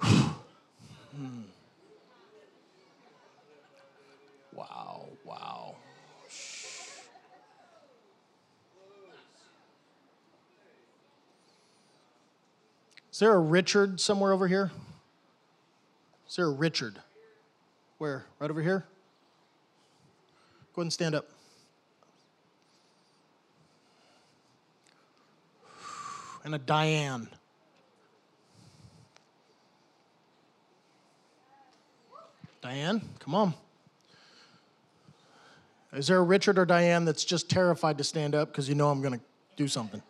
[4.52, 5.74] Wow, wow.
[13.10, 14.70] Is there a Richard somewhere over here?
[16.28, 17.00] Is there a Richard?
[18.04, 18.26] Where?
[18.38, 18.84] Right over here?
[20.74, 21.26] Go ahead and stand up.
[26.44, 27.30] And a Diane.
[32.60, 33.54] Diane, come on.
[35.94, 38.90] Is there a Richard or Diane that's just terrified to stand up because you know
[38.90, 39.24] I'm going to
[39.56, 40.02] do something?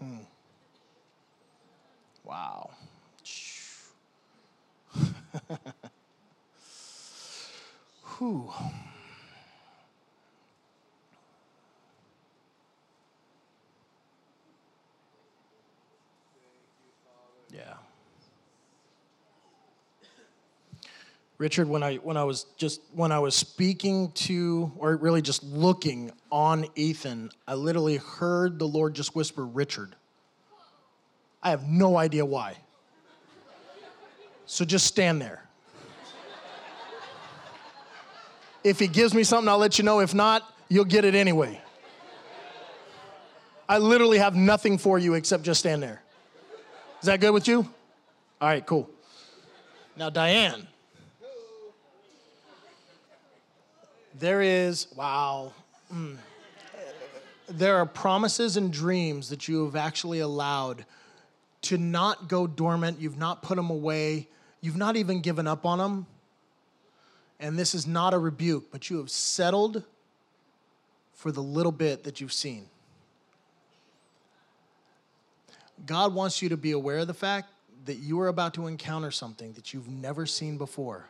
[0.00, 0.16] Hmm.
[2.26, 2.70] Wow.
[8.18, 8.50] Whew.
[17.52, 17.74] Yeah.
[21.38, 25.42] Richard, when I when I was just when I was speaking to or really just
[25.44, 29.94] looking on Ethan, I literally heard the Lord just whisper Richard.
[31.42, 32.56] I have no idea why.
[34.46, 35.45] So just stand there.
[38.66, 40.00] If he gives me something, I'll let you know.
[40.00, 41.60] If not, you'll get it anyway.
[43.68, 46.02] I literally have nothing for you except just stand there.
[47.00, 47.58] Is that good with you?
[48.40, 48.90] All right, cool.
[49.96, 50.66] Now, Diane.
[54.18, 55.52] There is, wow.
[55.94, 56.16] Mm.
[57.48, 60.84] There are promises and dreams that you have actually allowed
[61.62, 62.98] to not go dormant.
[63.00, 64.26] You've not put them away.
[64.60, 66.06] You've not even given up on them.
[67.38, 69.82] And this is not a rebuke, but you have settled
[71.14, 72.66] for the little bit that you've seen.
[75.84, 77.50] God wants you to be aware of the fact
[77.84, 81.06] that you are about to encounter something that you've never seen before.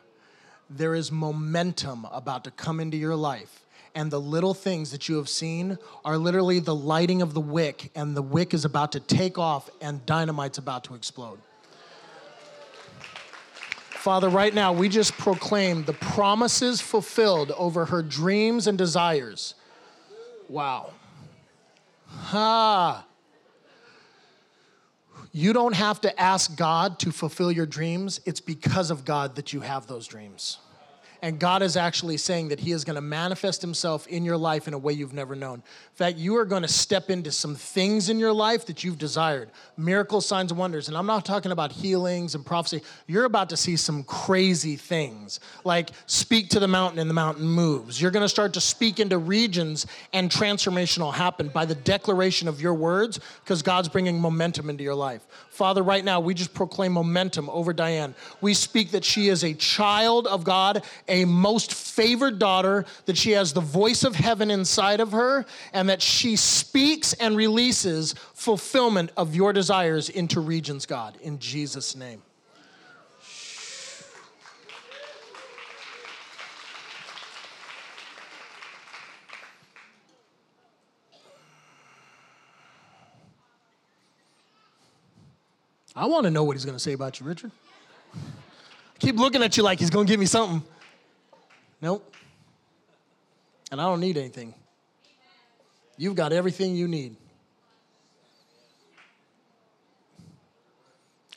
[0.69, 3.63] There is momentum about to come into your life.
[3.95, 7.89] And the little things that you have seen are literally the lighting of the wick,
[7.95, 11.39] and the wick is about to take off, and dynamite's about to explode.
[13.97, 19.55] Father, right now, we just proclaim the promises fulfilled over her dreams and desires.
[20.47, 20.91] Wow.
[22.07, 23.05] Ha.
[25.33, 28.21] You don't have to ask God to fulfill your dreams.
[28.25, 30.59] It's because of God that you have those dreams.
[31.21, 34.67] And God is actually saying that He is going to manifest Himself in your life
[34.67, 35.55] in a way you've never known.
[35.55, 38.97] In fact, you are going to step into some things in your life that you've
[38.97, 40.87] desired miracles, signs, and wonders.
[40.87, 42.81] And I'm not talking about healings and prophecy.
[43.07, 47.47] You're about to see some crazy things, like speak to the mountain and the mountain
[47.47, 48.01] moves.
[48.01, 52.47] You're going to start to speak into regions, and transformation will happen by the declaration
[52.47, 55.25] of your words because God's bringing momentum into your life.
[55.49, 58.13] Father, right now, we just proclaim momentum over Diane.
[58.41, 63.31] We speak that she is a child of God, a most favored daughter, that she
[63.31, 69.11] has the voice of heaven inside of her, and that she speaks and releases fulfillment
[69.17, 72.21] of your desires into regions, God, in Jesus' name.
[85.97, 87.49] I want to know what he's going to say about you, Richard.
[88.13, 88.19] I
[88.99, 90.61] Keep looking at you like he's going to give me something.
[91.81, 92.15] Nope.
[93.71, 94.53] And I don't need anything.
[95.97, 97.15] You've got everything you need.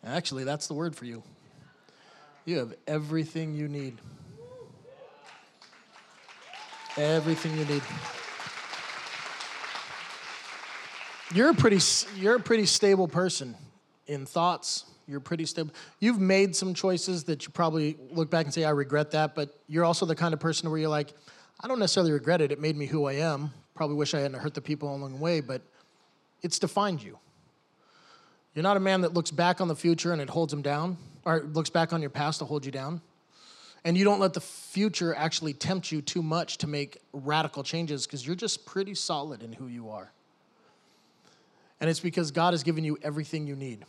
[0.05, 1.23] Actually, that's the word for you.
[2.45, 3.99] You have everything you need.
[6.97, 7.83] Everything you need.
[11.33, 11.79] You're a pretty
[12.17, 13.55] you're a pretty stable person
[14.07, 14.85] in thoughts.
[15.11, 15.73] You're pretty stable.
[15.99, 19.59] You've made some choices that you probably look back and say, I regret that, but
[19.67, 21.13] you're also the kind of person where you're like,
[21.61, 22.53] I don't necessarily regret it.
[22.53, 23.53] It made me who I am.
[23.75, 25.63] Probably wish I hadn't hurt the people along the way, but
[26.43, 27.19] it's defined you.
[28.55, 30.97] You're not a man that looks back on the future and it holds him down,
[31.25, 33.01] or looks back on your past to hold you down.
[33.85, 38.07] And you don't let the future actually tempt you too much to make radical changes
[38.07, 40.13] because you're just pretty solid in who you are.
[41.81, 43.85] And it's because God has given you everything you need.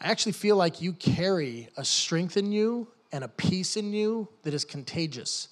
[0.00, 4.28] I actually feel like you carry a strength in you and a peace in you
[4.42, 5.48] that is contagious.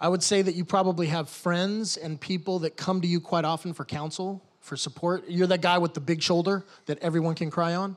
[0.00, 3.44] I would say that you probably have friends and people that come to you quite
[3.44, 5.28] often for counsel, for support.
[5.28, 7.96] You're that guy with the big shoulder that everyone can cry on.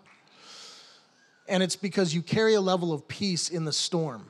[1.47, 4.29] And it's because you carry a level of peace in the storm.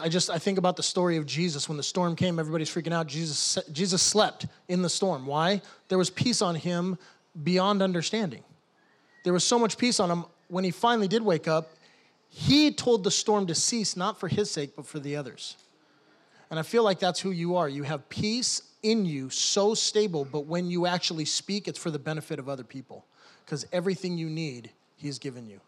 [0.00, 2.92] I just I think about the story of Jesus when the storm came everybody's freaking
[2.92, 6.98] out Jesus Jesus slept in the storm why there was peace on him
[7.42, 8.44] beyond understanding
[9.24, 11.70] there was so much peace on him when he finally did wake up
[12.28, 15.56] he told the storm to cease not for his sake but for the others.
[16.50, 17.68] And I feel like that's who you are.
[17.68, 21.98] You have peace in you so stable but when you actually speak it's for the
[21.98, 23.06] benefit of other people
[23.44, 25.60] because everything you need he's given you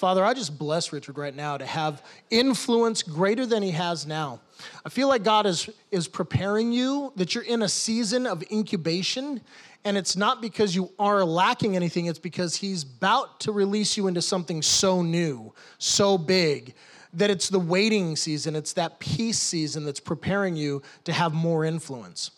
[0.00, 4.40] Father, I just bless Richard right now to have influence greater than he has now.
[4.82, 9.42] I feel like God is, is preparing you, that you're in a season of incubation,
[9.84, 14.06] and it's not because you are lacking anything, it's because he's about to release you
[14.06, 16.72] into something so new, so big,
[17.12, 21.66] that it's the waiting season, it's that peace season that's preparing you to have more
[21.66, 22.30] influence.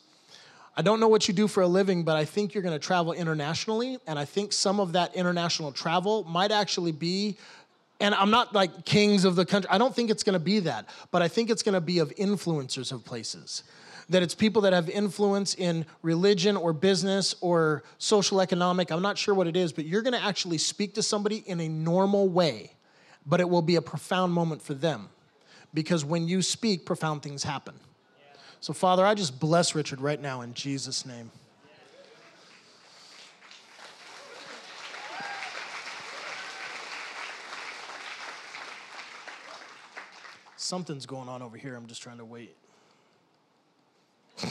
[0.74, 2.84] I don't know what you do for a living, but I think you're going to
[2.84, 3.98] travel internationally.
[4.06, 7.36] And I think some of that international travel might actually be,
[8.00, 10.60] and I'm not like kings of the country, I don't think it's going to be
[10.60, 13.64] that, but I think it's going to be of influencers of places.
[14.08, 18.90] That it's people that have influence in religion or business or social economic.
[18.90, 21.60] I'm not sure what it is, but you're going to actually speak to somebody in
[21.60, 22.72] a normal way,
[23.26, 25.08] but it will be a profound moment for them.
[25.74, 27.74] Because when you speak, profound things happen.
[28.62, 31.32] So, Father, I just bless Richard right now in Jesus' name.
[40.54, 41.74] Something's going on over here.
[41.74, 42.56] I'm just trying to wait.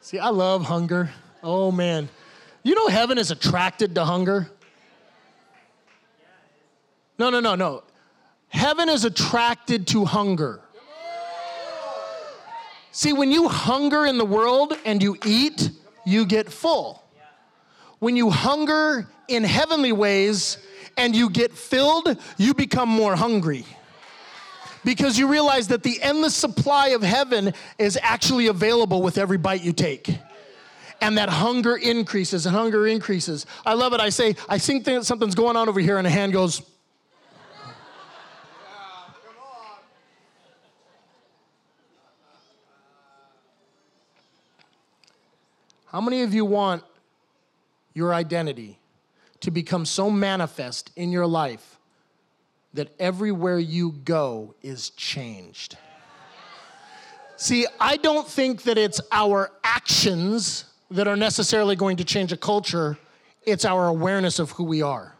[0.00, 1.12] See, I love hunger.
[1.40, 2.08] Oh, man.
[2.64, 4.50] You know, heaven is attracted to hunger.
[7.16, 7.84] No, no, no, no.
[8.48, 10.62] Heaven is attracted to hunger.
[12.96, 15.68] See, when you hunger in the world and you eat,
[16.06, 17.04] you get full.
[17.98, 20.56] When you hunger in heavenly ways
[20.96, 23.66] and you get filled, you become more hungry.
[24.82, 29.62] Because you realize that the endless supply of heaven is actually available with every bite
[29.62, 30.18] you take.
[31.02, 33.44] And that hunger increases and hunger increases.
[33.66, 34.00] I love it.
[34.00, 36.62] I say, I think something's going on over here, and a hand goes,
[45.96, 46.84] How many of you want
[47.94, 48.78] your identity
[49.40, 51.78] to become so manifest in your life
[52.74, 55.78] that everywhere you go is changed?
[57.38, 62.36] See, I don't think that it's our actions that are necessarily going to change a
[62.36, 62.98] culture,
[63.46, 65.14] it's our awareness of who we are.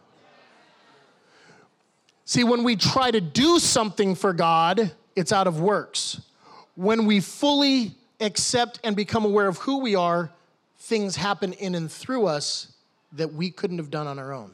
[2.25, 6.21] See, when we try to do something for God, it's out of works.
[6.75, 10.31] When we fully accept and become aware of who we are,
[10.77, 12.73] things happen in and through us
[13.13, 14.51] that we couldn't have done on our own.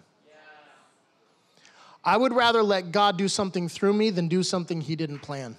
[2.03, 5.55] I would rather let God do something through me than do something He didn't plan.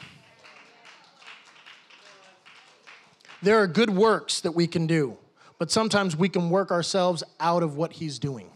[3.42, 5.16] There are good works that we can do,
[5.58, 8.50] but sometimes we can work ourselves out of what He's doing.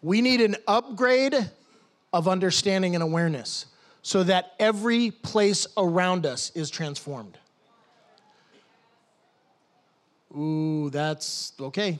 [0.00, 1.50] We need an upgrade
[2.12, 3.66] of understanding and awareness
[4.02, 7.38] so that every place around us is transformed.
[10.36, 11.98] Ooh, that's okay.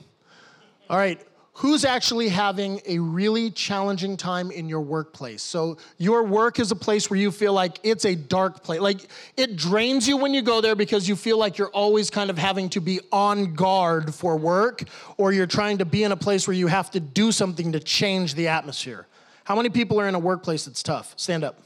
[0.89, 1.21] All right.
[1.57, 5.43] Who's actually having a really challenging time in your workplace?
[5.43, 8.79] So, your work is a place where you feel like it's a dark place.
[8.79, 9.01] Like,
[9.37, 12.39] it drains you when you go there because you feel like you're always kind of
[12.39, 14.83] having to be on guard for work,
[15.17, 17.79] or you're trying to be in a place where you have to do something to
[17.79, 19.05] change the atmosphere.
[19.43, 21.13] How many people are in a workplace that's tough?
[21.17, 21.61] Stand up.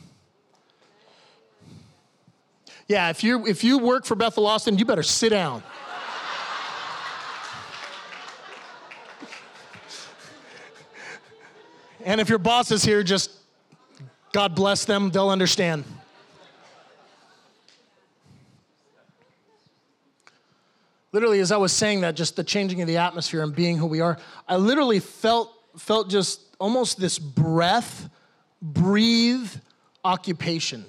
[2.89, 5.63] Yeah, if you if you work for Bethel Austin, you better sit down.
[12.07, 13.31] And if your boss is here, just
[14.31, 15.83] God bless them, they'll understand.
[21.11, 23.87] Literally, as I was saying that, just the changing of the atmosphere and being who
[23.87, 28.09] we are, I literally felt felt just almost this breath,
[28.61, 29.51] breathe
[30.05, 30.85] occupation.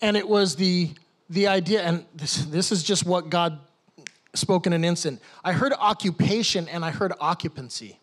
[0.00, 0.90] And it was the
[1.30, 3.58] the idea, and this, this is just what God
[4.36, 5.20] spoke in an instant.
[5.42, 7.98] I heard occupation and I heard occupancy.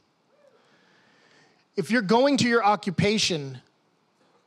[1.77, 3.59] If you're going to your occupation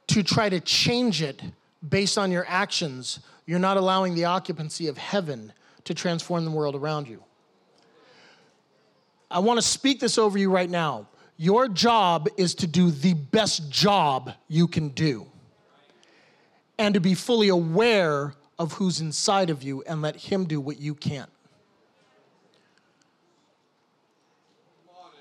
[0.08, 1.40] to try to change it
[1.88, 5.52] based on your actions, you're not allowing the occupancy of heaven
[5.84, 7.22] to transform the world around you.
[9.30, 11.06] I want to speak this over you right now.
[11.36, 15.26] Your job is to do the best job you can do
[16.78, 20.80] and to be fully aware of who's inside of you and let Him do what
[20.80, 21.30] you can't.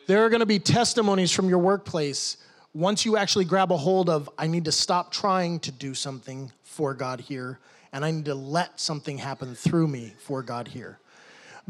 [0.10, 2.38] There are going to be testimonies from your workplace
[2.74, 6.52] once you actually grab a hold of, I need to stop trying to do something
[6.64, 7.60] for God here,
[7.94, 10.98] and I need to let something happen through me for God here.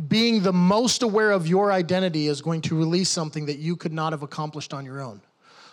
[0.08, 3.92] Being the most aware of your identity is going to release something that you could
[3.92, 5.20] not have accomplished on your own.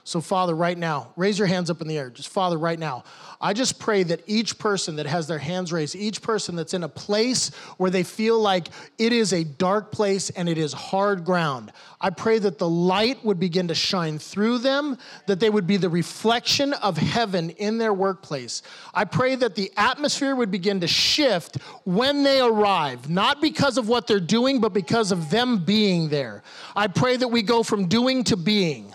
[0.07, 2.11] So, Father, right now, raise your hands up in the air.
[2.11, 3.03] Just, Father, right now,
[3.41, 6.85] I just pray that each person that has their hands raised, each person that's in
[6.85, 11.25] a place where they feel like it is a dark place and it is hard
[11.25, 14.97] ground, I pray that the light would begin to shine through them,
[15.27, 18.63] that they would be the reflection of heaven in their workplace.
[18.95, 23.89] I pray that the atmosphere would begin to shift when they arrive, not because of
[23.89, 26.45] what they're doing, but because of them being there.
[26.77, 28.95] I pray that we go from doing to being.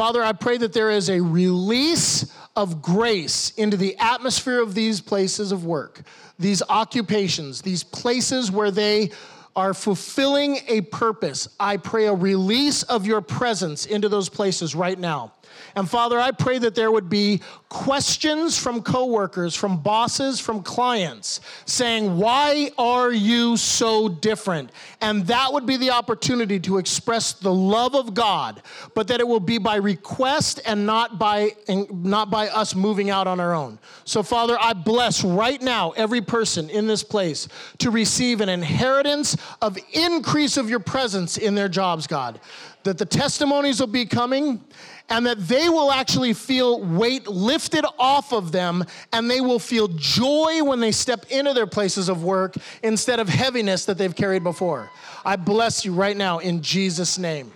[0.00, 4.98] Father, I pray that there is a release of grace into the atmosphere of these
[4.98, 6.00] places of work,
[6.38, 9.10] these occupations, these places where they
[9.54, 11.48] are fulfilling a purpose.
[11.60, 15.34] I pray a release of your presence into those places right now.
[15.74, 21.40] And Father, I pray that there would be questions from coworkers, from bosses, from clients
[21.64, 24.70] saying, Why are you so different?
[25.00, 28.62] And that would be the opportunity to express the love of God,
[28.94, 33.26] but that it will be by request and not by, not by us moving out
[33.26, 33.78] on our own.
[34.04, 37.48] So, Father, I bless right now every person in this place
[37.78, 42.40] to receive an inheritance of increase of your presence in their jobs, God.
[42.82, 44.64] That the testimonies will be coming
[45.10, 49.88] and that they will actually feel weight lifted off of them and they will feel
[49.88, 54.44] joy when they step into their places of work instead of heaviness that they've carried
[54.44, 54.88] before.
[55.24, 57.52] I bless you right now in Jesus' name.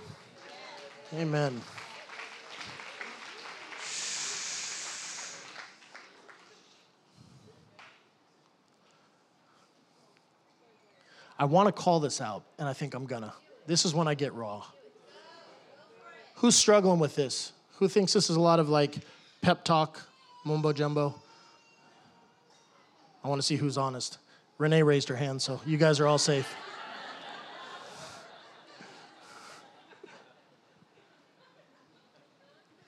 [1.14, 1.60] Amen.
[11.36, 13.34] I want to call this out, and I think I'm gonna.
[13.66, 14.64] This is when I get raw.
[16.34, 17.52] Who's struggling with this?
[17.76, 18.98] Who thinks this is a lot of like
[19.40, 20.02] pep talk,
[20.44, 21.14] mumbo jumbo?
[23.22, 24.18] I want to see who's honest.
[24.58, 26.54] Renee raised her hand, so you guys are all safe.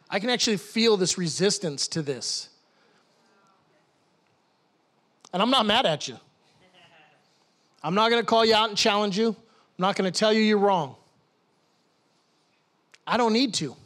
[0.09, 2.49] I can actually feel this resistance to this.
[5.32, 6.16] And I'm not mad at you.
[7.82, 9.28] I'm not going to call you out and challenge you.
[9.28, 9.34] I'm
[9.78, 10.97] not going to tell you you're wrong.
[13.07, 13.77] I don't need to.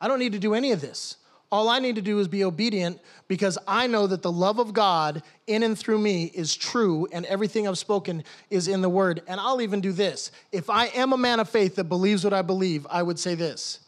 [0.00, 1.16] I don't need to do any of this.
[1.50, 4.72] All I need to do is be obedient because I know that the love of
[4.72, 9.22] God in and through me is true and everything I've spoken is in the word.
[9.28, 10.32] And I'll even do this.
[10.50, 13.34] If I am a man of faith that believes what I believe, I would say
[13.34, 13.80] this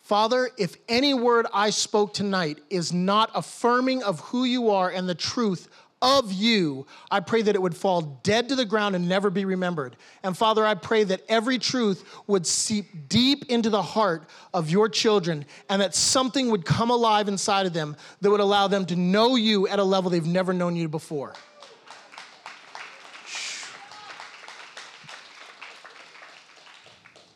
[0.00, 5.08] Father, if any word I spoke tonight is not affirming of who you are and
[5.08, 5.68] the truth
[6.02, 9.44] of you, I pray that it would fall dead to the ground and never be
[9.44, 9.96] remembered.
[10.22, 14.88] And Father, I pray that every truth would seep deep into the heart of your
[14.88, 18.96] children and that something would come alive inside of them that would allow them to
[18.96, 21.34] know you at a level they've never known you before.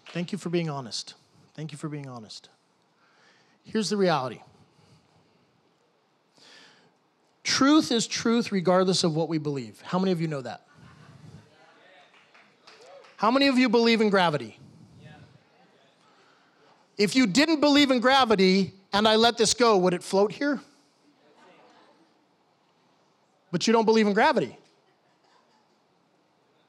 [0.06, 1.14] Thank you for being honest.
[1.54, 2.48] Thank you for being honest.
[3.64, 4.40] Here's the reality.
[7.54, 9.80] Truth is truth regardless of what we believe.
[9.82, 10.66] How many of you know that?
[13.16, 14.58] How many of you believe in gravity?
[16.98, 20.60] If you didn't believe in gravity and I let this go, would it float here?
[23.52, 24.58] But you don't believe in gravity.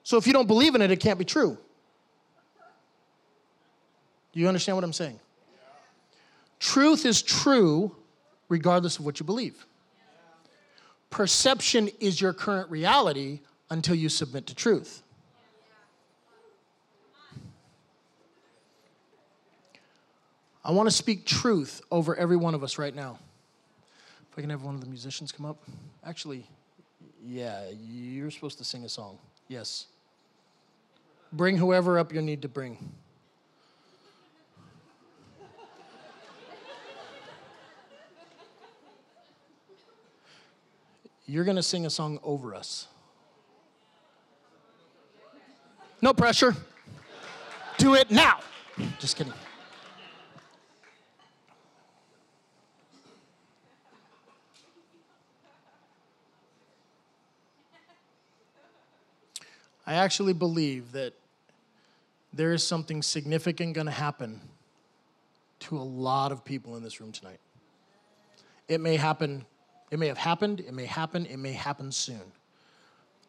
[0.03, 1.57] So if you don't believe in it, it can't be true.
[4.33, 5.19] Do you understand what I'm saying?
[6.59, 7.95] Truth is true
[8.49, 9.65] regardless of what you believe.
[11.15, 13.39] Perception is your current reality
[13.69, 15.01] until you submit to truth.
[20.65, 23.17] I want to speak truth over every one of us right now.
[24.29, 25.63] If I can have one of the musicians come up.
[26.05, 26.45] Actually,
[27.25, 29.17] yeah, you're supposed to sing a song.
[29.47, 29.85] Yes.
[31.31, 32.91] Bring whoever up you need to bring.
[41.25, 42.87] You're going to sing a song over us.
[46.01, 46.55] No pressure.
[47.77, 48.39] Do it now.
[48.99, 49.33] Just kidding.
[59.87, 61.13] I actually believe that
[62.33, 64.41] there is something significant going to happen
[65.59, 67.39] to a lot of people in this room tonight.
[68.67, 69.45] It may happen,
[69.95, 72.33] it may have happened, it may happen, it may happen soon.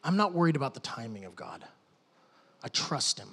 [0.02, 1.64] I'm not worried about the timing of God.
[2.64, 3.28] I trust Him.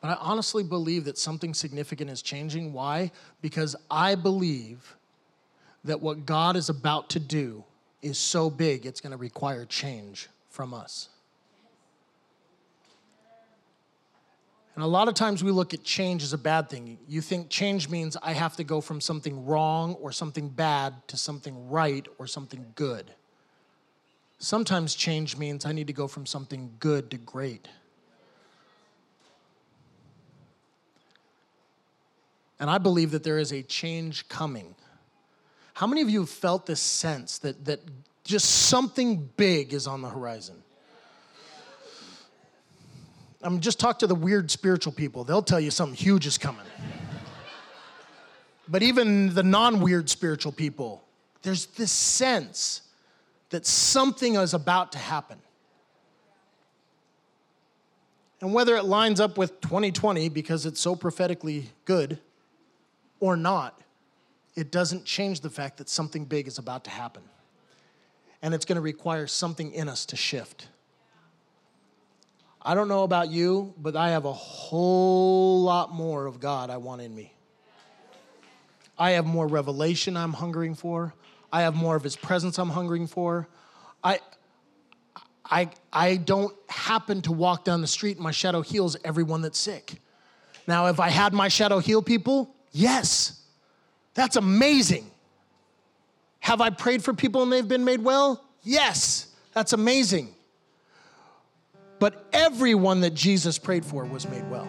[0.00, 2.72] But I honestly believe that something significant is changing.
[2.72, 3.10] Why?
[3.42, 4.94] Because I believe
[5.82, 7.64] that what God is about to do
[8.00, 11.08] is so big, it's going to require change from us.
[14.78, 16.98] And a lot of times we look at change as a bad thing.
[17.08, 21.16] You think change means I have to go from something wrong or something bad to
[21.16, 23.10] something right or something good.
[24.38, 27.66] Sometimes change means I need to go from something good to great.
[32.60, 34.76] And I believe that there is a change coming.
[35.74, 37.80] How many of you have felt this sense that, that
[38.22, 40.62] just something big is on the horizon?
[43.42, 45.24] I mean, just talk to the weird spiritual people.
[45.24, 46.66] They'll tell you something huge is coming.
[48.68, 51.04] but even the non weird spiritual people,
[51.42, 52.82] there's this sense
[53.50, 55.38] that something is about to happen.
[58.40, 62.18] And whether it lines up with 2020 because it's so prophetically good
[63.20, 63.80] or not,
[64.54, 67.22] it doesn't change the fact that something big is about to happen.
[68.42, 70.68] And it's going to require something in us to shift.
[72.68, 76.76] I don't know about you, but I have a whole lot more of God I
[76.76, 77.32] want in me.
[78.98, 81.14] I have more revelation I'm hungering for.
[81.50, 83.48] I have more of his presence I'm hungering for.
[84.04, 84.20] I
[85.46, 89.58] I I don't happen to walk down the street and my shadow heals everyone that's
[89.58, 89.94] sick.
[90.66, 93.44] Now, if I had my shadow heal people, yes.
[94.12, 95.10] That's amazing.
[96.40, 98.44] Have I prayed for people and they've been made well?
[98.62, 99.28] Yes.
[99.54, 100.34] That's amazing.
[101.98, 104.68] But everyone that Jesus prayed for was made well.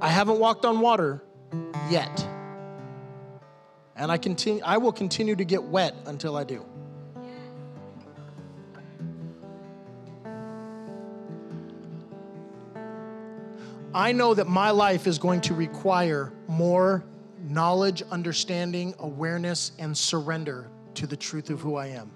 [0.00, 1.22] I haven't walked on water
[1.90, 2.26] yet.
[3.96, 6.64] And I continue I will continue to get wet until I do.
[13.94, 17.02] I know that my life is going to require more
[17.40, 22.10] knowledge, understanding, awareness, and surrender to the truth of who I am.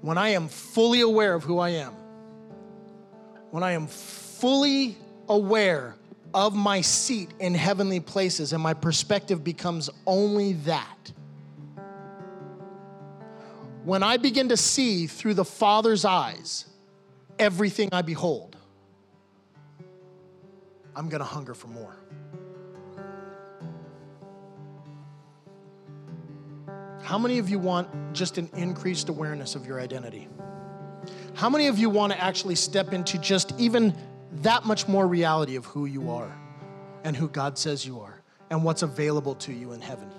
[0.00, 1.94] When I am fully aware of who I am,
[3.50, 4.96] when I am fully
[5.28, 5.94] aware
[6.34, 11.12] of my seat in heavenly places and my perspective becomes only that,
[13.84, 16.66] when I begin to see through the Father's eyes
[17.38, 18.56] everything I behold,
[20.96, 21.96] I'm gonna hunger for more.
[27.04, 30.26] How many of you want just an increased awareness of your identity?
[31.34, 33.94] How many of you want to actually step into just even
[34.40, 36.34] that much more reality of who you are
[37.04, 40.10] and who God says you are and what's available to you in heaven?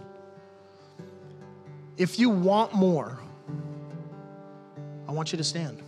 [1.97, 3.19] If you want more,
[5.07, 5.81] I want you to stand.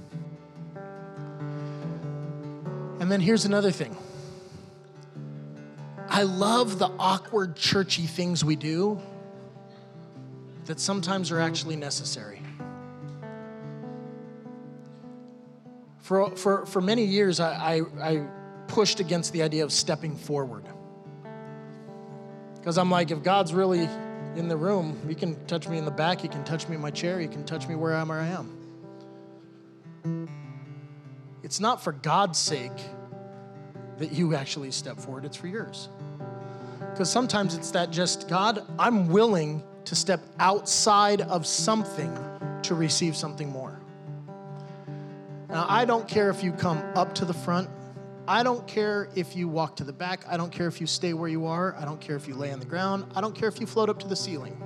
[2.99, 3.95] And then here's another thing.
[6.09, 8.99] I love the awkward, churchy things we do
[10.67, 12.41] that sometimes are actually necessary.
[15.99, 18.27] For, for, for many years, I, I, I
[18.67, 20.65] pushed against the idea of stepping forward.
[22.55, 23.89] Because I'm like, if God's really
[24.35, 26.81] in the room, He can touch me in the back, He can touch me in
[26.81, 28.09] my chair, He can touch me where I am.
[28.09, 28.53] Where I am.
[31.43, 32.71] It's not for God's sake
[33.99, 35.87] that you actually step forward, it's for yours.
[36.91, 42.13] Because sometimes it's that just, God, I'm willing to step outside of something
[42.61, 43.79] to receive something more.
[45.47, 47.69] Now, I don't care if you come up to the front.
[48.27, 50.25] I don't care if you walk to the back.
[50.27, 51.73] I don't care if you stay where you are.
[51.79, 53.05] I don't care if you lay on the ground.
[53.15, 54.61] I don't care if you float up to the ceiling.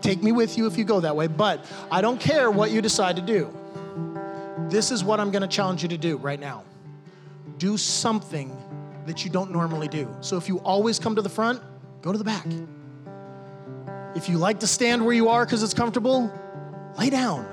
[0.00, 2.80] Take me with you if you go that way, but I don't care what you
[2.80, 3.54] decide to do.
[4.70, 6.64] This is what I'm going to challenge you to do right now.
[7.58, 8.56] Do something
[9.04, 10.08] that you don't normally do.
[10.22, 11.60] So if you always come to the front,
[12.04, 12.46] go to the back.
[14.14, 16.30] If you like to stand where you are because it's comfortable,
[16.98, 17.48] lay down.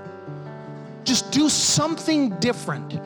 [1.06, 3.00] Just do something different.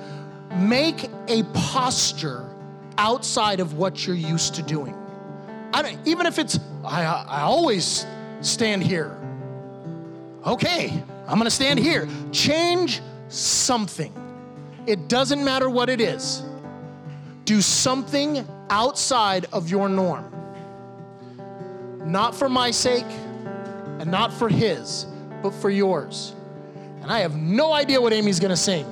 [0.56, 2.50] Make a posture
[2.98, 4.96] outside of what you're used to doing.
[6.06, 8.08] Even if it's I, I always
[8.42, 9.16] stand here.
[10.48, 12.08] Okay, I'm gonna stand here.
[12.32, 14.12] Change something.
[14.88, 16.44] It doesn't matter what it is.
[17.44, 20.32] Do something outside of your norm.
[22.06, 23.06] Not for my sake
[24.00, 25.08] and not for his,
[25.42, 26.34] but for yours.
[27.02, 28.86] And I have no idea what Amy's gonna sing,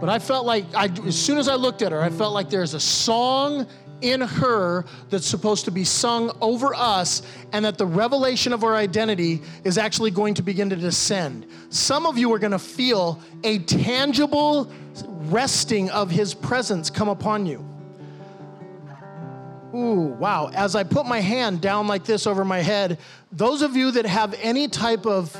[0.00, 2.50] but I felt like, I, as soon as I looked at her, I felt like
[2.50, 3.66] there's a song
[4.00, 7.22] in her that's supposed to be sung over us,
[7.52, 11.46] and that the revelation of our identity is actually going to begin to descend.
[11.70, 14.70] Some of you are going to feel a tangible
[15.30, 17.64] resting of His presence come upon you.
[19.74, 20.50] Ooh, wow.
[20.54, 22.98] As I put my hand down like this over my head,
[23.32, 25.36] those of you that have any type of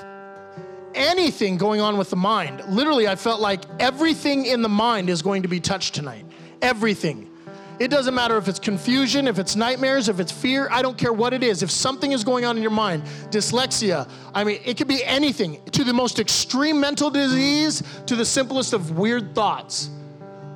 [0.94, 5.22] anything going on with the mind, literally, I felt like everything in the mind is
[5.22, 6.26] going to be touched tonight.
[6.62, 7.30] Everything.
[7.80, 11.12] It doesn't matter if it's confusion, if it's nightmares, if it's fear, I don't care
[11.12, 11.62] what it is.
[11.62, 15.60] If something is going on in your mind, dyslexia, I mean, it could be anything,
[15.72, 19.90] to the most extreme mental disease, to the simplest of weird thoughts.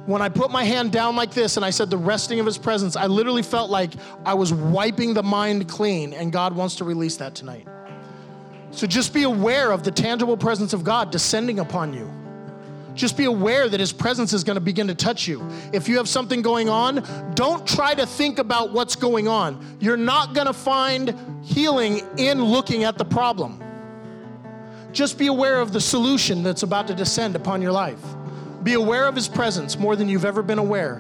[0.09, 2.57] When I put my hand down like this and I said the resting of his
[2.57, 3.93] presence, I literally felt like
[4.25, 7.69] I was wiping the mind clean, and God wants to release that tonight.
[8.71, 12.11] So just be aware of the tangible presence of God descending upon you.
[12.95, 15.47] Just be aware that His presence is going to begin to touch you.
[15.75, 17.05] If you have something going on,
[17.35, 19.77] don't try to think about what's going on.
[19.79, 21.15] You're not going to find
[21.45, 23.63] healing in looking at the problem.
[24.91, 28.03] Just be aware of the solution that's about to descend upon your life.
[28.69, 30.97] Be aware of His presence more than you've ever been aware.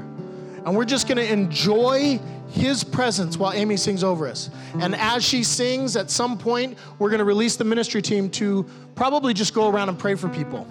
[0.64, 2.18] And we're just going to enjoy
[2.50, 4.48] his presence while Amy sings over us.
[4.80, 8.64] And as she sings, at some point, we're going to release the ministry team to
[8.94, 10.66] probably just go around and pray for people.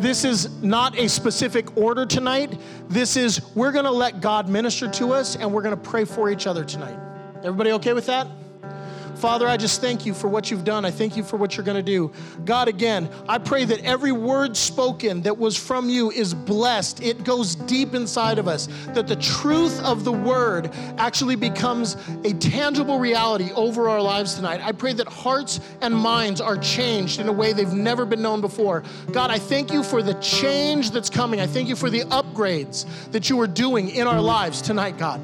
[0.00, 2.60] This is not a specific order tonight.
[2.88, 6.04] This is, we're going to let God minister to us and we're going to pray
[6.04, 6.98] for each other tonight.
[7.44, 8.26] Everybody okay with that?
[9.20, 10.86] Father, I just thank you for what you've done.
[10.86, 12.10] I thank you for what you're going to do.
[12.46, 17.02] God, again, I pray that every word spoken that was from you is blessed.
[17.02, 22.32] It goes deep inside of us, that the truth of the word actually becomes a
[22.32, 24.62] tangible reality over our lives tonight.
[24.64, 28.40] I pray that hearts and minds are changed in a way they've never been known
[28.40, 28.84] before.
[29.12, 31.40] God, I thank you for the change that's coming.
[31.42, 35.20] I thank you for the upgrades that you are doing in our lives tonight, God.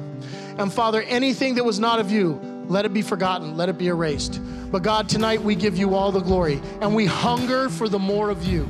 [0.59, 3.87] And Father, anything that was not of you, let it be forgotten, let it be
[3.87, 4.41] erased.
[4.71, 8.29] But God, tonight we give you all the glory and we hunger for the more
[8.29, 8.67] of you.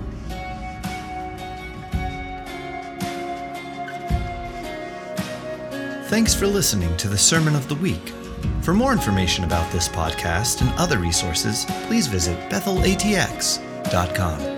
[6.07, 8.13] Thanks for listening to the Sermon of the Week.
[8.61, 14.56] For more information about this podcast and other resources, please visit bethelatx.com.